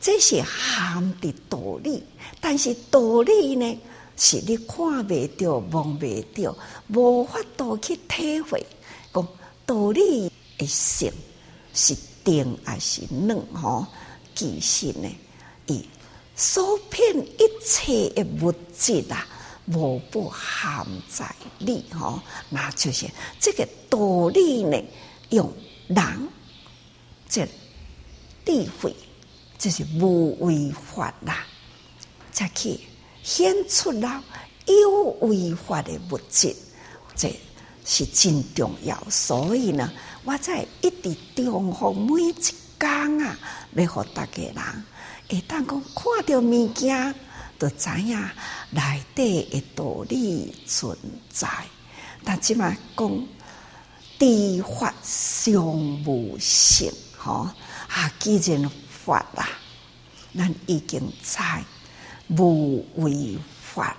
[0.00, 2.02] 这些含的道理，
[2.40, 3.78] 但是道理呢，
[4.16, 6.56] 是你看未到、摸未到、
[6.88, 8.64] 无法度去体会。
[9.66, 11.12] 道理的性
[11.74, 13.38] 是定还是软？
[13.54, 13.86] 吼，
[14.34, 15.08] 其实呢，
[15.66, 15.86] 伊
[16.34, 19.26] 所骗一切的物质啊，
[19.66, 21.84] 无不含在里。
[21.92, 23.06] 吼，那就是
[23.40, 24.82] 这个道理呢，
[25.30, 25.52] 用
[25.88, 26.28] 人
[27.28, 27.46] 这
[28.44, 28.94] 智慧，
[29.58, 31.46] 就是无违法啦，
[32.32, 32.78] 才去
[33.22, 34.22] 显出了
[34.66, 36.54] 有违法的物质，
[37.14, 37.34] 这
[37.84, 39.02] 是真重要。
[39.10, 39.92] 所以呢，
[40.24, 42.34] 我在一直重复每一
[42.78, 43.38] 工啊，
[43.74, 44.84] 要和大家人，
[45.28, 47.14] 会当讲看到物件，
[47.58, 48.18] 就知影
[48.70, 50.96] 内底的道理存
[51.30, 51.48] 在。
[52.24, 53.26] 但即嘛讲，
[54.18, 55.64] 知法尚
[56.04, 57.48] 无性，吼
[57.88, 59.48] 啊，既然法啦，
[60.36, 61.64] 咱已经在
[62.28, 63.96] 无为法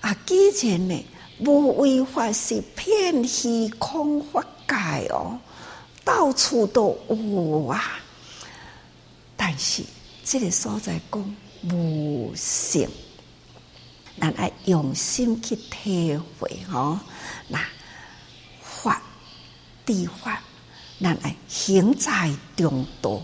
[0.00, 1.04] 啊，既然呢，
[1.40, 5.38] 无为法是遍虚空法界哦，
[6.04, 7.98] 到处都有啊。
[9.36, 9.82] 但是
[10.24, 11.36] 这个所在讲
[11.70, 12.88] 无性，
[14.20, 16.98] 咱爱用心去体会哦。
[17.48, 17.60] 那
[18.62, 19.02] 法
[19.84, 20.40] 地法，
[21.00, 23.20] 咱爱行在中道。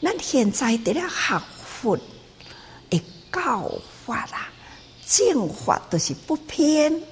[0.00, 1.98] 咱现在得了学佛
[2.88, 3.68] 的教
[4.06, 4.48] 法啦，
[5.06, 7.02] 正法都是不偏，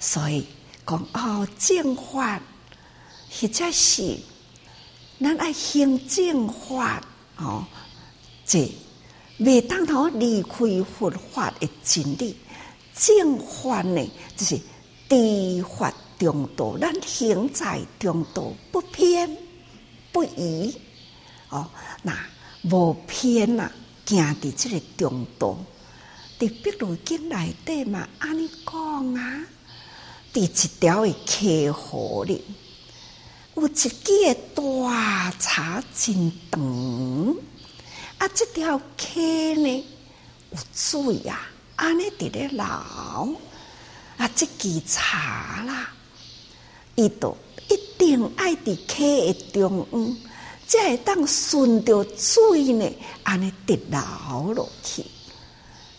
[0.00, 0.46] 所以
[0.86, 2.40] 讲哦，正法
[3.30, 4.18] 或者是
[5.20, 7.00] 咱爱行正法
[7.36, 7.64] 哦，
[8.46, 8.72] 这
[9.38, 12.34] 未当头离开佛法的真理。
[12.94, 14.58] 正法呢，就是
[15.08, 19.36] 知法中道，咱行在中道，不偏
[20.12, 20.74] 不倚。
[21.50, 21.68] 哦，
[22.02, 22.18] 那
[22.62, 23.70] 无偏呐，
[24.06, 25.56] 行伫这个中道，
[26.38, 29.46] 伫《碧如经》内底嘛，安尼讲啊，
[30.32, 32.44] 伫一条的溪河里，
[33.56, 33.88] 有一支
[34.54, 37.36] 大茶真长，
[38.18, 39.84] 啊，这条溪呢
[40.50, 45.92] 有水啊，安尼伫咧流，啊，这支茶啦，
[46.94, 47.36] 伊都
[47.68, 50.16] 一定爱伫溪的中央。
[50.70, 52.88] 才会当顺着水呢，
[53.24, 55.04] 安尼直流落去。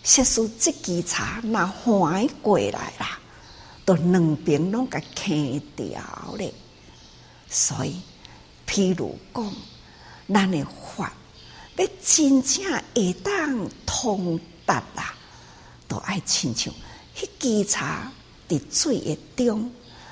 [0.02, 3.20] 即使这支茶若横过来啦，
[3.96, 6.02] 都两边拢甲倾掉
[6.38, 6.54] 咧。
[7.50, 7.96] 所以，
[8.66, 9.54] 譬如讲，
[10.34, 11.12] 咱诶法
[11.76, 12.64] 要真正
[12.96, 15.14] 会当通达啦，
[15.88, 16.74] 都爱亲像
[17.16, 18.12] 迄支茶
[18.48, 19.70] 伫水诶中。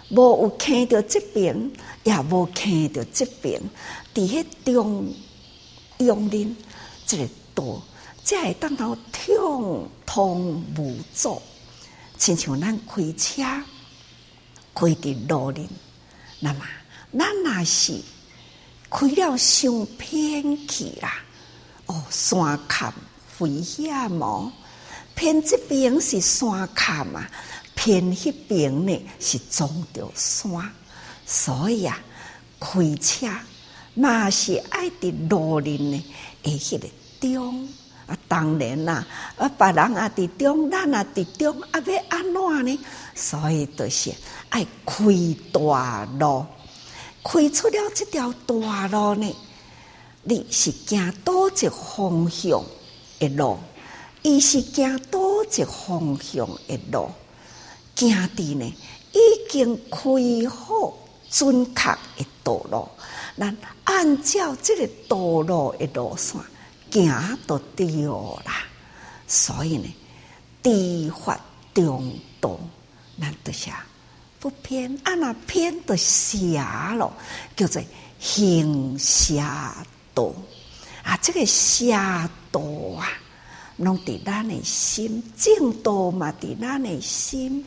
[0.10, 1.72] 无有看到这边，
[2.04, 3.62] 也无看到这边，
[4.13, 5.13] 伫迄中
[6.00, 6.54] 央恁
[7.06, 7.82] 即个道，
[8.24, 11.39] 才会当到畅通无阻。
[12.20, 13.42] 亲像咱开车
[14.76, 15.68] 开伫路林，
[16.42, 16.60] 那么
[17.18, 18.00] 咱若是
[18.90, 21.24] 开了伤偏去啦，
[21.86, 22.94] 哦，山坎
[23.40, 24.52] 危险哦，
[25.16, 27.26] 偏这边是山坎嘛。
[27.74, 30.70] 偏迄边呢是撞着山，
[31.26, 31.98] 所以啊，
[32.60, 33.26] 开车
[33.94, 36.04] 嘛是爱伫路林呢，
[36.44, 36.90] 会，迄个
[37.22, 37.70] 中
[38.10, 39.06] 啊，当然啦，
[39.38, 42.80] 啊，别人啊伫中，咱啊伫中，啊要安怎呢？
[43.13, 44.12] 所以就是
[44.50, 45.06] 爱开
[45.54, 46.43] 大路，
[47.24, 49.36] 开出了这条大路呢，
[50.23, 52.63] 你是行倒一方向
[53.19, 53.58] 的路，
[54.23, 57.12] 伊是行倒一方向的路。
[57.96, 58.73] 行伫呢，
[59.12, 59.19] 已
[59.52, 60.00] 经开
[60.50, 60.94] 好
[61.29, 62.88] 准确的道路，
[63.38, 66.42] 咱按照这个道路的路线
[66.92, 67.85] 行都对
[68.46, 68.65] 啦。
[69.27, 69.96] 所以呢，
[70.63, 71.40] 知法
[71.73, 72.60] 中道，
[73.19, 73.85] 咱得下
[74.40, 76.62] 不偏，啊那偏就邪
[76.98, 77.13] 咯，
[77.56, 77.81] 叫做
[78.19, 79.42] 行邪
[80.13, 80.33] 道
[81.04, 81.17] 啊。
[81.21, 81.94] 这个邪
[82.52, 82.62] 道
[82.98, 83.08] 啊。
[83.77, 87.65] 拢伫咱的心，正道嘛伫咱的心，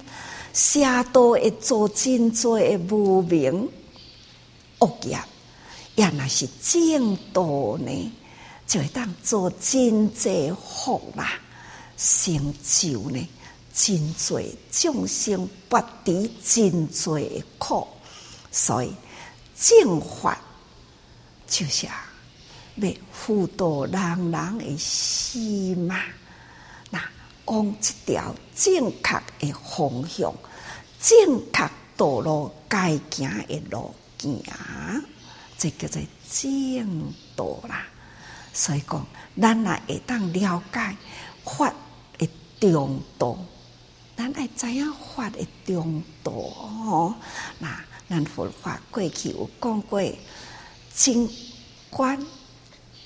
[0.53, 3.67] 邪道会做真多的无明
[4.81, 5.19] 恶业，
[5.95, 8.13] 也若是正道呢，
[8.73, 11.39] 就会当做真济福啦。
[11.99, 13.29] 成就呢，
[13.75, 17.87] 真济众生不敌真济苦，
[18.51, 18.91] 所以
[19.61, 20.41] 正法
[21.47, 22.07] 就是啊，
[22.77, 26.01] 要辅导人人的心嘛。
[26.89, 26.99] 那
[27.45, 30.33] 往这条正确的方向、
[30.99, 34.43] 正确道路该行的路行，
[35.59, 36.01] 这叫做
[36.31, 37.87] 正道啦。
[38.53, 39.07] 所以讲，
[39.41, 40.97] 咱若会当了解
[41.45, 41.73] 法
[42.19, 42.29] 的
[42.61, 43.39] 中道，
[44.17, 47.15] 咱爱知影法的中道哦。
[47.59, 50.03] 那咱佛法过去有讲过，
[50.95, 51.29] 真
[51.89, 52.27] 观、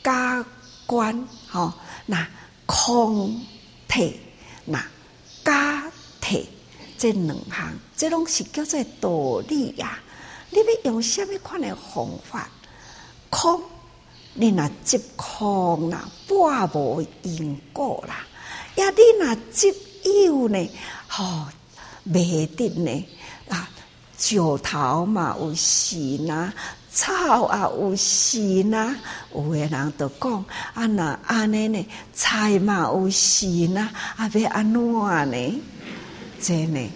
[0.03, 0.44] 假
[0.84, 1.72] 观，吼，
[2.07, 2.26] 那
[2.66, 3.40] 空
[3.86, 4.20] 体、
[4.64, 4.84] 那
[5.44, 5.90] 假
[6.20, 6.49] 体，
[6.99, 10.03] 这两项，这拢是叫做道理呀、啊。
[10.51, 12.49] 你要用什么款的方法？
[13.30, 13.62] 空。
[14.39, 18.14] 你若执空啦，半无因果啦；
[18.80, 19.74] 呀，你若执
[20.26, 20.70] 有呢，
[21.09, 21.49] 吼、哦，
[22.05, 23.05] 未得呢
[23.49, 23.68] 啊！
[24.18, 26.53] 石头嘛有时呐，
[26.93, 28.95] 草啊有时呐。
[29.34, 35.62] 有诶人就讲啊，那安尼呢，菜嘛有时呐，啊，要安怎呢？
[36.41, 36.91] 真呢，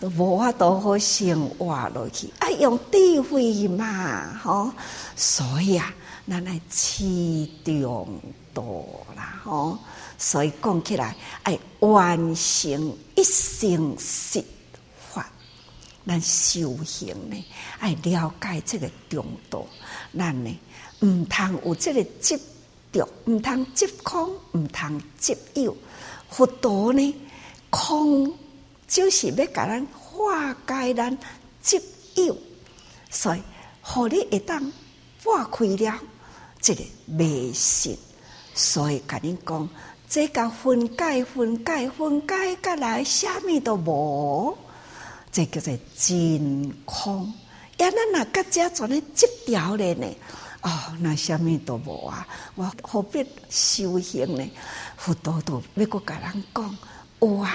[0.00, 4.72] 都无法度好生活落去，啊，用智慧嘛，吼、
[5.14, 5.92] 所以啊。
[6.28, 8.20] 咱来持中
[8.52, 8.62] 道
[9.14, 9.78] 啦，吼！
[10.18, 11.14] 所以讲起来，
[11.44, 14.42] 爱完成一生实
[14.98, 15.30] 法。
[16.04, 17.44] 咱修行呢，
[17.78, 19.64] 爱了解这个中道。
[20.18, 20.58] 咱呢，
[21.00, 22.36] 毋通有这个执
[22.90, 25.76] 着，毋通执空，毋通执有。
[26.28, 27.14] 佛陀呢，
[27.70, 28.36] 空
[28.88, 31.16] 就是要甲咱化解咱
[31.62, 31.80] 执
[32.16, 32.36] 有，
[33.10, 33.42] 所以，
[33.80, 34.72] 互你会当
[35.22, 36.00] 化开了。
[36.66, 37.96] 这个迷信，
[38.52, 39.68] 所以甲你讲，
[40.08, 44.58] 这个分解、分解、分解，甲来啥物都无，
[45.30, 47.32] 这叫做真空。
[47.76, 50.08] 呀，咱若甲遮全咧执掉咧呢？
[50.62, 52.26] 哦，那啥物都无啊！
[52.56, 54.50] 我何必修行呢？
[54.96, 56.76] 佛陀都要搁甲人讲，
[57.20, 57.54] 哇！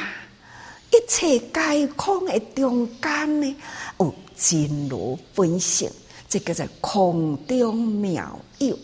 [0.90, 3.58] 一切皆空的中间呢，
[4.00, 5.92] 有真如本性，
[6.30, 8.80] 这叫做空中妙有。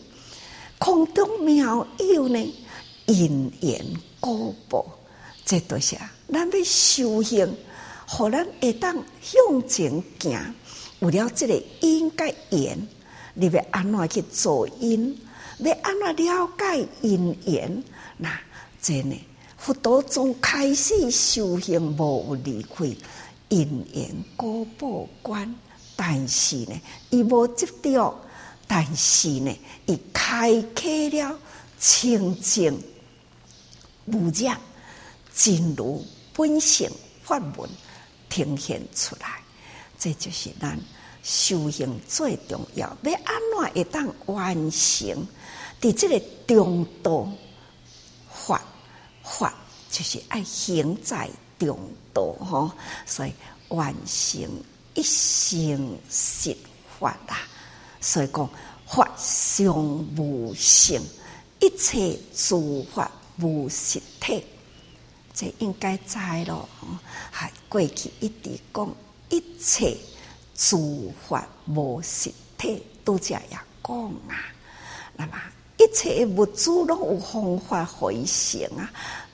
[0.79, 2.53] 空中妙有呢，
[3.07, 3.83] 因缘
[4.19, 4.85] 果报，
[5.43, 5.97] 这都是
[6.31, 7.51] 咱要修行，
[8.07, 10.55] 互咱会当向前行。
[10.99, 12.87] 有了这个因甲缘，
[13.33, 15.17] 你要安怎去做因？
[15.59, 17.83] 要安怎了解因缘？
[18.17, 18.39] 那
[18.79, 19.15] 真呢，
[19.57, 22.85] 佛陀从开始修行无离开
[23.49, 25.55] 因缘果报观，
[25.95, 28.15] 但是呢，伊无执着。
[28.67, 31.39] 但是呢，伊开启了
[31.79, 32.77] 清净
[34.05, 34.59] 无染
[35.33, 36.89] 真如本性
[37.23, 37.69] 法门
[38.29, 39.41] 呈现出来，
[39.97, 40.77] 这就是咱
[41.23, 42.85] 修行最重要。
[43.03, 45.27] 要安怎会当完成？
[45.79, 47.27] 伫这个中道
[48.31, 48.61] 法
[49.23, 49.53] 法，
[49.89, 51.79] 就是爱行在中
[52.13, 52.71] 道吼，
[53.05, 53.33] 所以
[53.69, 54.41] 完成
[54.95, 56.55] 一生实
[56.99, 57.39] 法啦。
[57.99, 58.49] 所以讲
[58.87, 59.75] 法相
[60.15, 61.01] 无性，
[61.59, 64.43] 一切诸法无实体，
[65.33, 66.67] 这应该知咯。
[67.31, 68.95] 还过去一直讲
[69.29, 69.97] 一切
[70.55, 73.43] 诸法无实体，都这样
[73.83, 74.53] 讲啊。
[75.15, 75.33] 那么
[75.77, 78.89] 一切物质拢有方法回成啊，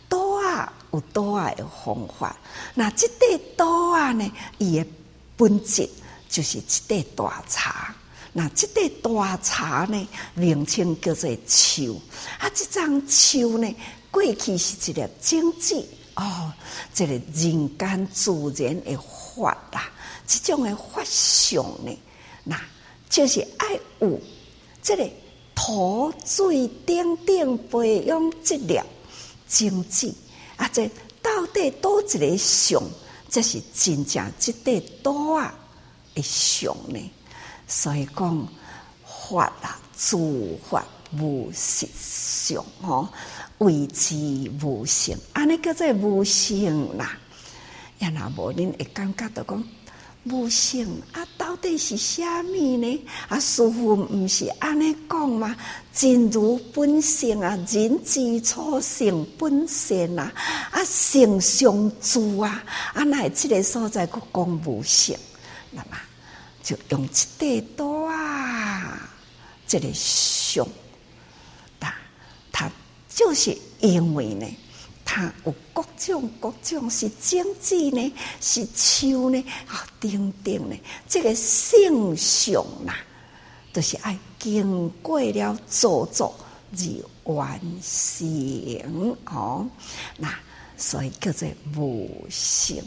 [0.10, 2.36] 多啊有多啊的方法。
[2.74, 4.86] 那这块多啊呢，伊的
[5.36, 5.88] 本质
[6.30, 7.94] 就是这块大茶。
[8.36, 12.02] 那这块大茶呢，名称叫做树。
[12.40, 13.76] 啊，这张树呢，
[14.10, 16.52] 过去是一粒种子哦，
[16.94, 19.92] 这个人间自然的法啦。
[20.26, 21.96] 这种的法相呢，
[22.44, 22.60] 那
[23.08, 24.20] 就是爱有
[24.82, 25.08] 这个
[25.54, 28.80] 土水顶顶培养这粒
[29.48, 30.12] 种子
[30.56, 30.68] 啊。
[30.74, 30.90] 这
[31.22, 32.82] 到底多一个相，
[33.30, 35.54] 这是真正这块多啊
[36.16, 37.00] 的相呢？
[37.68, 38.48] 所以讲
[39.06, 40.84] 法啊，诸法
[41.18, 43.08] 无实相，吼，
[43.60, 44.16] 谓之
[44.62, 47.18] 无性，安尼叫做无性啦。
[48.00, 49.64] 也若无恁会感觉到讲
[50.26, 53.06] 无性啊，到底是虾米呢？
[53.30, 55.56] 啊，师父毋是安尼讲吗？
[55.94, 60.32] 真如本性啊，人之初性本善啊，
[60.72, 65.18] 啊，性相助啊，啊，乃这个所在佫讲无性，
[65.72, 65.98] 那么。
[66.64, 69.10] 就用一块多啊，
[69.68, 70.66] 这个相，
[71.80, 71.94] 它
[72.52, 72.72] 它
[73.10, 74.48] 就是因为呢，
[75.04, 80.76] 他有各种各种是经济呢，是树呢，啊，等等呢，
[81.08, 82.94] 这个圣像呐，
[83.74, 86.34] 都、就是爱经过了造作
[87.26, 89.68] 而完成哦。
[90.18, 90.34] 那
[90.78, 92.84] 所以叫做无性，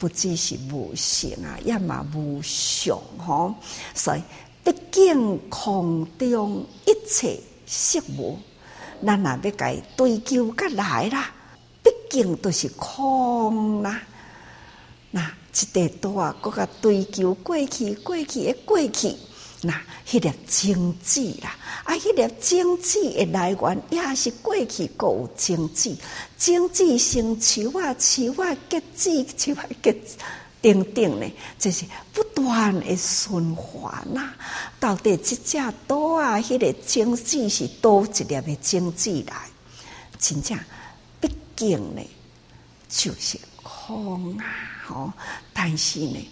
[0.00, 3.54] 不只是无形啊，也嘛无相吼。
[3.94, 4.22] 所以
[4.64, 8.38] 毕竟空中一切事物，
[9.06, 11.30] 咱若要甲伊追求甲来啦。
[11.82, 14.02] 毕竟都是空啦，
[15.10, 19.14] 那一地多啊，搁个追求过去，过去的过去，
[19.62, 19.72] 那
[20.06, 25.94] 迄粒种子啦，啊，迄粒种子的来源也是过去各有种子，
[26.38, 29.94] 种子生树啊，树啊结子，树啊结
[30.62, 31.26] 等等呢，
[31.58, 34.32] 就是不断的循环呐。
[34.78, 39.48] 到底即只多啊，迄个种子是多一粒的种子来，
[40.18, 40.58] 真正。
[41.20, 42.02] 毕竟呢，
[42.88, 44.44] 就是空啊！
[44.86, 45.12] 吼，
[45.52, 46.28] 但是呢，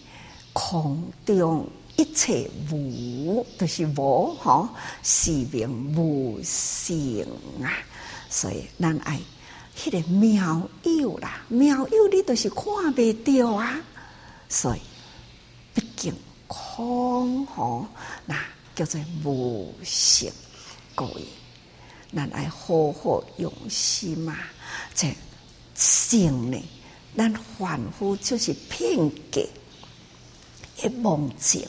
[0.54, 1.68] 空中
[1.98, 4.68] 一切无，就是无吼，
[5.02, 7.26] 是名无性
[7.60, 7.74] 啊！
[8.30, 9.20] 所以咱爱
[9.76, 13.80] 迄个妙有啦，妙有你都是看袂到啊！
[14.48, 14.80] 所以
[15.74, 16.14] 毕竟
[16.46, 17.84] 空吼，
[18.26, 18.36] 那
[18.76, 20.30] 叫做无性，
[20.94, 21.22] 各位，
[22.14, 24.38] 咱爱好好用心嘛。
[24.94, 25.12] 这
[25.74, 26.62] 性呢，
[27.16, 29.42] 咱凡夫就是片假
[30.82, 31.62] 诶梦境，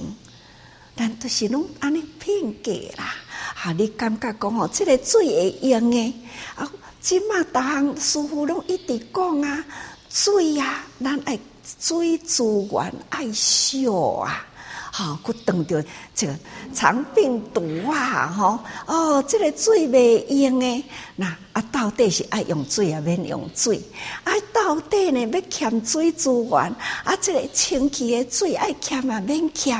[0.95, 3.15] 但都是拢安尼骗假啦。
[3.55, 5.27] 哈，你感觉讲哦，这个水
[5.61, 6.13] 会用诶，
[6.55, 9.65] 啊，即马逐项师傅拢一直讲啊，
[10.09, 11.39] 水啊，咱爱
[11.79, 14.45] 水资源爱惜啊。
[14.91, 15.83] 好，佮当着
[16.15, 16.35] 这个
[16.73, 20.83] 肠病毒啊，吼哦，这个水袂用诶，
[21.15, 23.81] 那啊到底是爱用水啊，免用水？
[24.23, 26.75] 啊，到底呢要欠水资源？
[27.03, 29.77] 啊，这个清气诶水爱欠啊，免欠？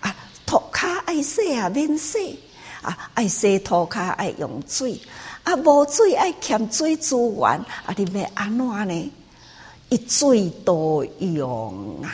[0.00, 0.14] 啊，
[0.46, 2.38] 涂骹爱洗啊，免洗？
[2.82, 5.00] 啊，爱洗涂骹爱用水？
[5.42, 7.58] 啊，无水爱欠水资源？
[7.86, 9.12] 啊，你要安怎呢？
[9.90, 12.12] 一水多用啊！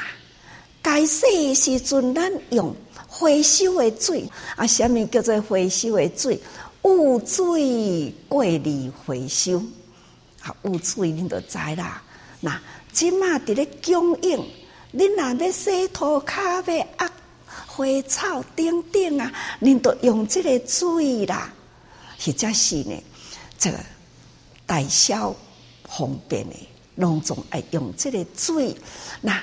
[0.84, 2.76] 该洗的时阵，咱用
[3.08, 4.66] 回收的水啊。
[4.66, 6.38] 什么叫做回收的水？
[6.82, 9.62] 污水过滤回收
[10.42, 12.02] 啊，污水恁就知啦。
[12.40, 12.60] 那
[12.92, 14.38] 即马伫咧供应，
[14.92, 17.12] 恁若要洗涂骹要压
[17.66, 19.32] 花草等等啊，
[19.62, 21.50] 恁就用这个水啦。
[22.20, 23.02] 或者是呢，
[23.58, 23.78] 这个
[24.66, 25.34] 代销
[25.84, 26.54] 方便的，
[26.96, 28.76] 拢总爱用这个水
[29.22, 29.42] 那。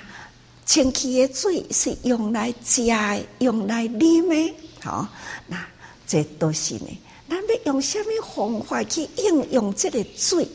[0.71, 5.05] 清气的水是用来食的，用来啉的，好，
[5.45, 5.61] 那
[6.07, 6.97] 这都是呢。
[7.27, 10.47] 咱要用什么方法去应用这个水？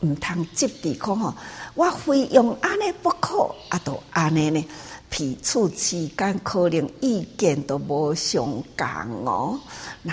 [0.00, 1.32] 毋通执地讲吼，
[1.76, 4.66] 我非用安尼不可，啊，都安尼呢？
[5.08, 8.44] 彼此之间可能意见都无相
[8.76, 8.86] 共
[9.24, 9.60] 哦。
[10.02, 10.12] 那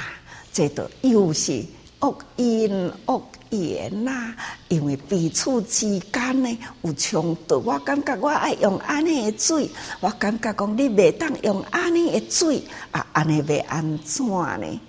[0.54, 1.66] 这都又是
[2.02, 3.20] 恶因恶。
[3.50, 4.34] 言呐，
[4.68, 9.70] 因为彼此之间呢有冲突，我感觉我爱用安尼的水，
[10.00, 14.80] 我感觉讲你袂当用安尼的水，啊，安尼袂安怎呢？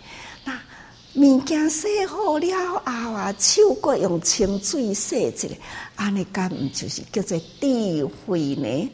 [0.44, 0.58] 那
[1.14, 5.48] 物件洗好了后啊，手过用清水洗一下，
[5.96, 8.90] 安尼敢毋就是叫做智慧呢？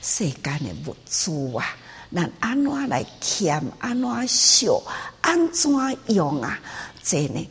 [0.00, 1.76] 世间的物资啊，
[2.14, 4.82] 咱安怎来欠，安怎少，
[5.20, 5.70] 安怎
[6.08, 6.58] 用啊？
[7.02, 7.48] 这呢？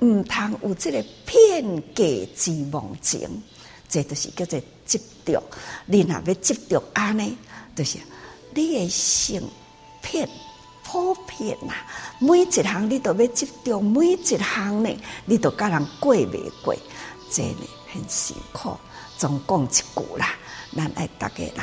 [0.00, 2.04] 毋通有这个片假
[2.36, 3.28] 之妄情，
[3.88, 5.42] 这就是叫做执着。
[5.86, 7.36] 你若要执着安尼，
[7.74, 7.98] 就是
[8.54, 9.42] 你的性
[10.00, 10.28] 片
[10.84, 11.74] 普遍呐。
[12.20, 16.76] 每一项你都要执着，每一项呢，你都甲人过未过，
[17.30, 18.76] 这呢很辛苦。
[19.16, 20.34] 总讲一句啦，
[20.76, 21.54] 咱爱逐个人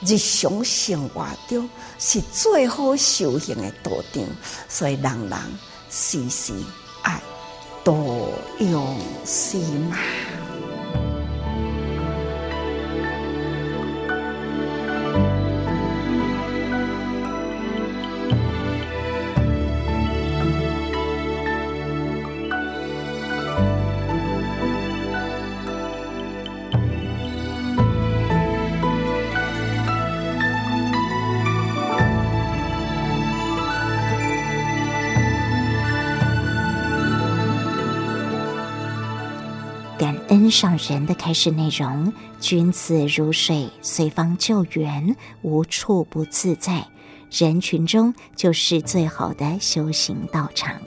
[0.00, 1.70] 日常生活中
[2.00, 4.24] 是最好修行的道场，
[4.68, 5.38] 所以人人
[5.88, 6.52] 时时
[7.02, 7.22] 爱。
[7.86, 8.28] 多
[8.58, 9.96] 用心嘛。
[40.50, 46.86] 上人的开示内容：君子如水，随方救援，无处不自在。
[47.30, 50.80] 人群中就是最好的修行道场。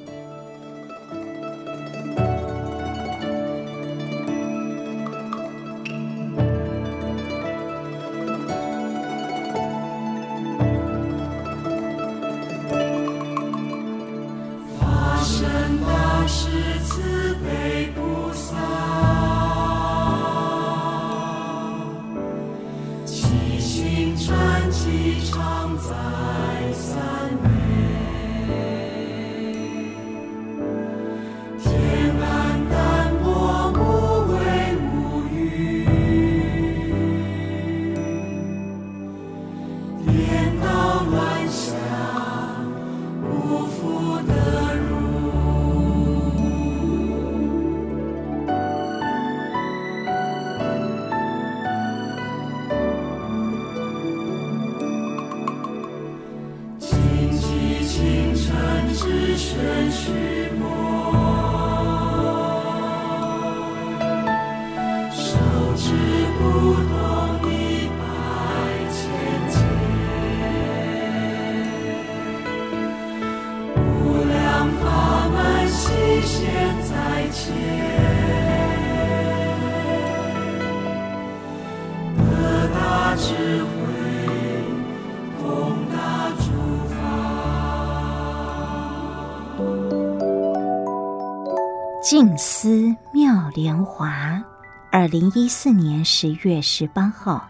[92.19, 94.43] 静思妙莲华，
[94.91, 97.47] 二零一四年十月十八号，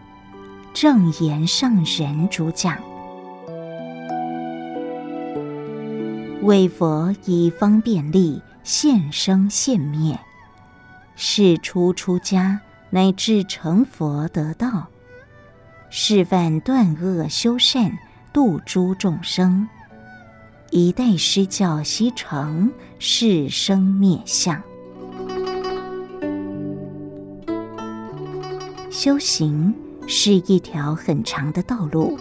[0.72, 2.78] 正言上人主讲。
[6.42, 10.16] 为佛以方便力，现生现灭，
[11.16, 12.60] 世出出家
[12.90, 14.86] 乃至成佛得道，
[15.88, 17.98] 示范断恶修善，
[18.32, 19.68] 度诸众生。
[20.72, 24.62] 一代师教西成，是生灭相。
[28.88, 29.74] 修行
[30.06, 32.16] 是一条很长的道路。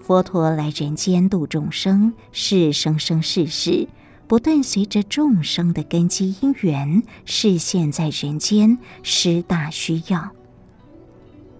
[0.00, 3.86] 佛陀来人间度众生，是生生世世
[4.26, 10.30] 不断随着众生的根基因缘，示现在人间，实大需要。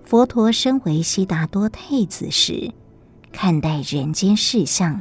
[0.04, 2.72] 佛陀身为悉达多太子时，
[3.30, 4.98] 看待人间事相。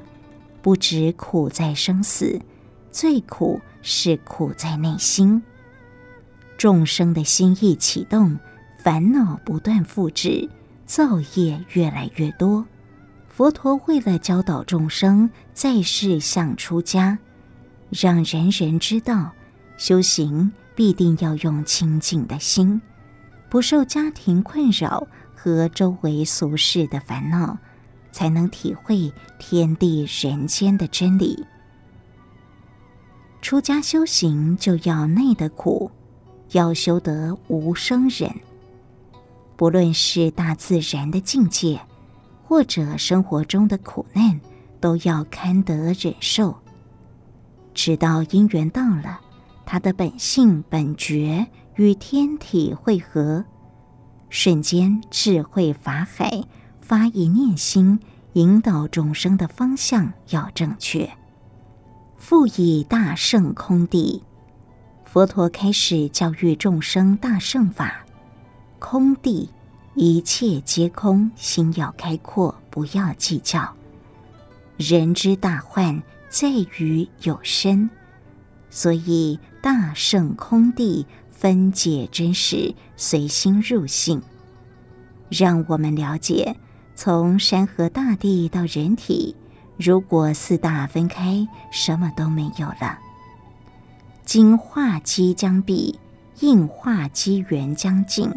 [0.68, 2.42] 不止苦在生死，
[2.92, 5.42] 最苦是苦在内心。
[6.58, 8.38] 众生的心意启动，
[8.78, 10.50] 烦恼不断复制，
[10.86, 12.66] 造业越来越多。
[13.30, 17.18] 佛陀为了教导众生在世相出家，
[17.90, 19.32] 让人人知道，
[19.78, 22.82] 修行必定要用清净的心，
[23.48, 27.58] 不受家庭困扰和周围俗世的烦恼。
[28.12, 31.46] 才能体会天地人间的真理。
[33.42, 35.92] 出家修行就要耐得苦，
[36.52, 38.30] 要修得无生忍。
[39.56, 41.80] 不论是大自然的境界，
[42.44, 44.40] 或者生活中的苦难，
[44.80, 46.56] 都要堪得忍受。
[47.74, 49.22] 直到因缘到了，
[49.66, 53.46] 他的本性本觉与天体会合，
[54.30, 56.44] 瞬间智慧法海。
[56.88, 58.00] 发一念心，
[58.32, 61.10] 引导众生的方向要正确。
[62.16, 64.22] 复以大圣空谛，
[65.04, 68.06] 佛陀开始教育众生大圣法。
[68.80, 69.50] 空谛，
[69.96, 73.76] 一切皆空，心要开阔，不要计较。
[74.78, 77.90] 人之大患在于有身，
[78.70, 84.22] 所以大圣空谛分解真实，随心入性，
[85.28, 86.56] 让我们了解。
[86.98, 89.36] 从山河大地到人体，
[89.78, 92.98] 如果四大分开，什么都没有了。
[94.26, 96.00] 今化机将毕，
[96.40, 98.28] 应化机缘将尽。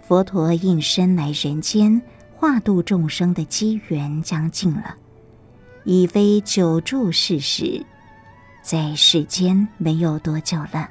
[0.00, 2.00] 佛陀应身来人间，
[2.36, 4.94] 化度众生的机缘将尽了，
[5.82, 7.84] 已非久住世时，
[8.62, 10.88] 在世间没有多久了。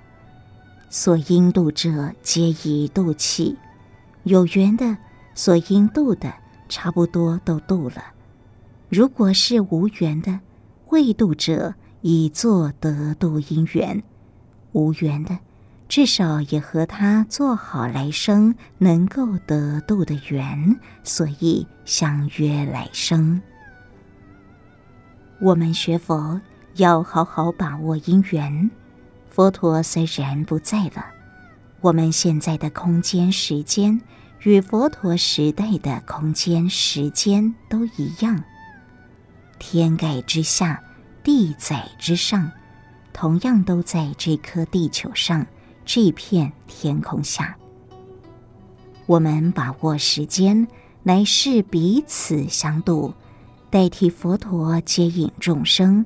[0.89, 3.55] 所应度者，皆已度气；
[4.23, 4.97] 有缘的，
[5.33, 6.33] 所应度的。
[6.67, 8.03] 差不多都度了。
[8.89, 10.39] 如果是无缘的，
[10.89, 14.01] 未度者已做得度因缘；
[14.71, 15.37] 无缘的，
[15.87, 23.41] 至少也和他做好来生能够得度的缘，所以相约来生。
[25.41, 26.39] 我们学佛
[26.75, 28.69] 要好好把握因缘。
[29.29, 31.05] 佛陀虽然不在了，
[31.81, 33.99] 我们现在的空间时间。
[34.45, 38.43] 与佛陀时代的空间、时间都一样，
[39.57, 40.83] 天盖之下，
[41.23, 42.51] 地载之上，
[43.11, 45.47] 同样都在这颗地球上，
[45.83, 47.57] 这片天空下。
[49.07, 50.67] 我们把握时间，
[51.01, 53.15] 来世彼此相度，
[53.71, 56.05] 代替佛陀接引众生，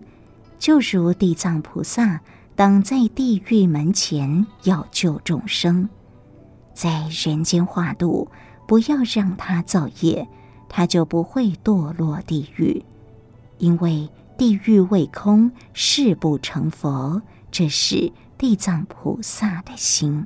[0.57, 2.21] 就如地藏菩萨
[2.55, 5.89] 挡在地狱门前要救众生。
[6.79, 8.29] 在人间化度，
[8.65, 10.29] 不要让他造业，
[10.69, 12.85] 他就不会堕落地狱，
[13.57, 17.21] 因为地狱未空，誓不成佛。
[17.51, 20.25] 这是地藏菩萨的心。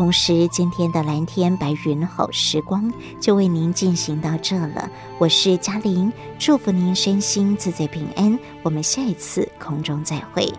[0.00, 2.90] 同时，今天的蓝天白云好时光
[3.20, 4.90] 就为您进行到这了。
[5.18, 8.38] 我是嘉玲，祝福您身心自在平安。
[8.62, 10.50] 我们下一次空中再会。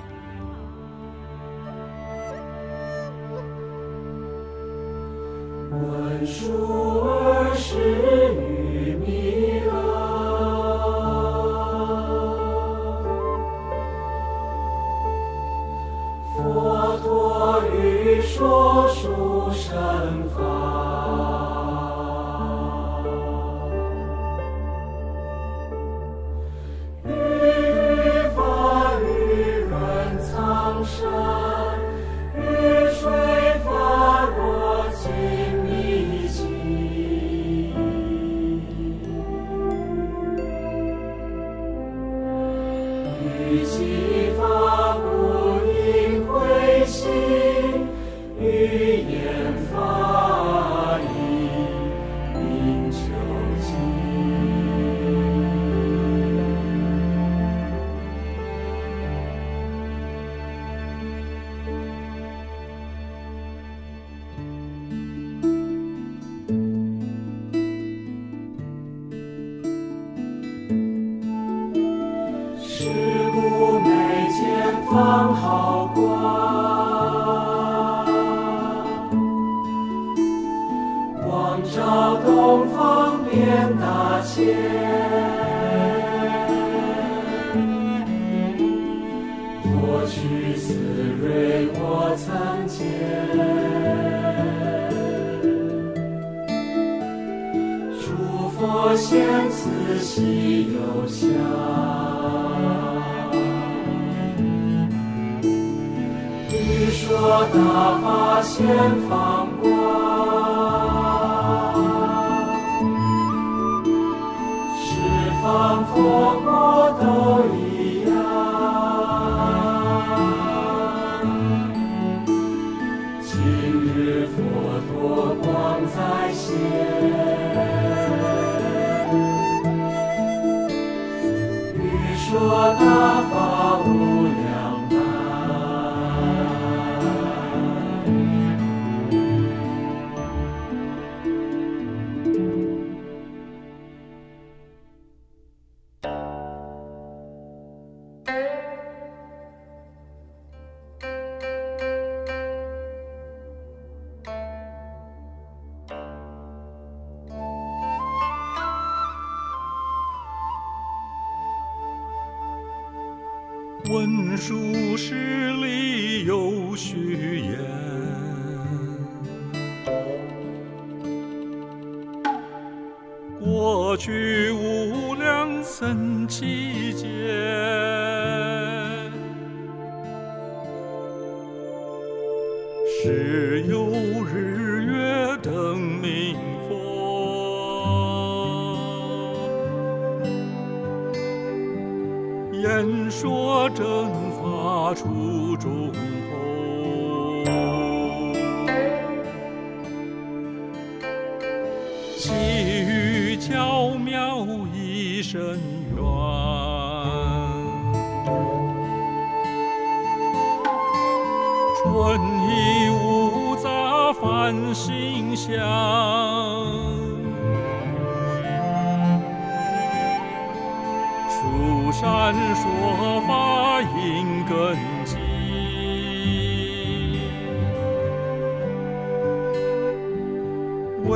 [115.92, 117.71] 方佛国都已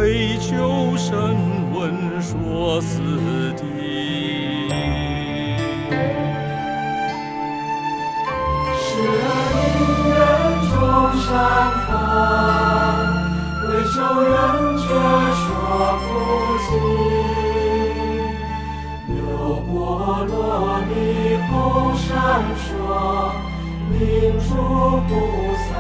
[0.06, 1.36] 为求声
[1.74, 3.02] 闻说四
[3.56, 3.66] 谛，
[8.78, 9.66] 是因
[10.06, 10.14] 缘
[10.70, 10.78] 种
[11.26, 11.28] 善
[11.88, 11.90] 法，
[13.64, 14.32] 为求人
[14.78, 14.86] 觉
[15.42, 15.44] 说
[16.06, 16.08] 不
[16.62, 16.70] 尽。
[19.68, 19.74] 波
[20.28, 20.32] 罗
[20.88, 20.94] 蜜
[21.50, 21.52] 后
[21.98, 22.06] 闪
[22.62, 22.64] 烁，
[23.90, 23.98] 令
[24.38, 24.48] 诸
[25.08, 25.10] 菩
[25.66, 25.74] 萨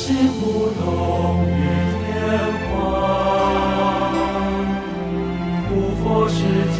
[0.00, 0.42] 心不
[0.80, 0.82] 动
[1.44, 1.60] 于
[1.92, 2.08] 天
[2.72, 2.72] 花，
[5.68, 5.70] 不
[6.02, 6.78] 破世间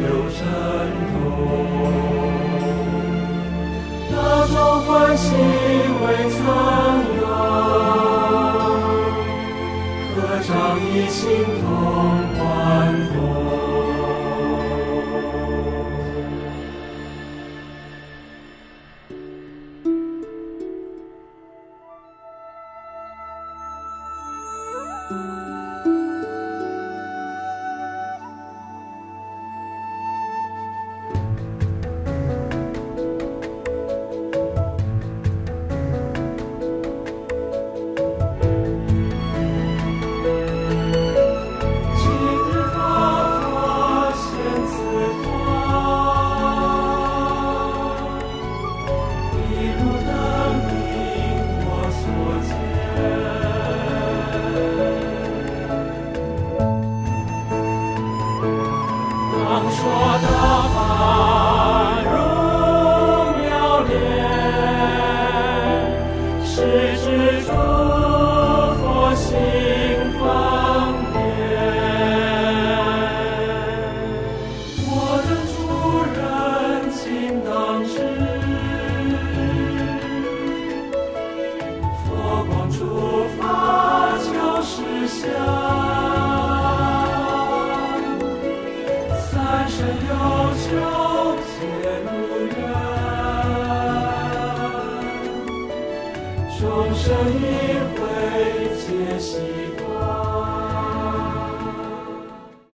[0.00, 0.38] 六尘
[1.10, 1.14] 毒，
[4.12, 4.14] 大
[4.46, 4.86] 众欢
[5.16, 6.38] 喜未曾
[7.18, 7.26] 有，
[10.14, 10.16] 合
[10.46, 10.48] 掌
[10.80, 11.18] 一心
[11.60, 11.66] 同。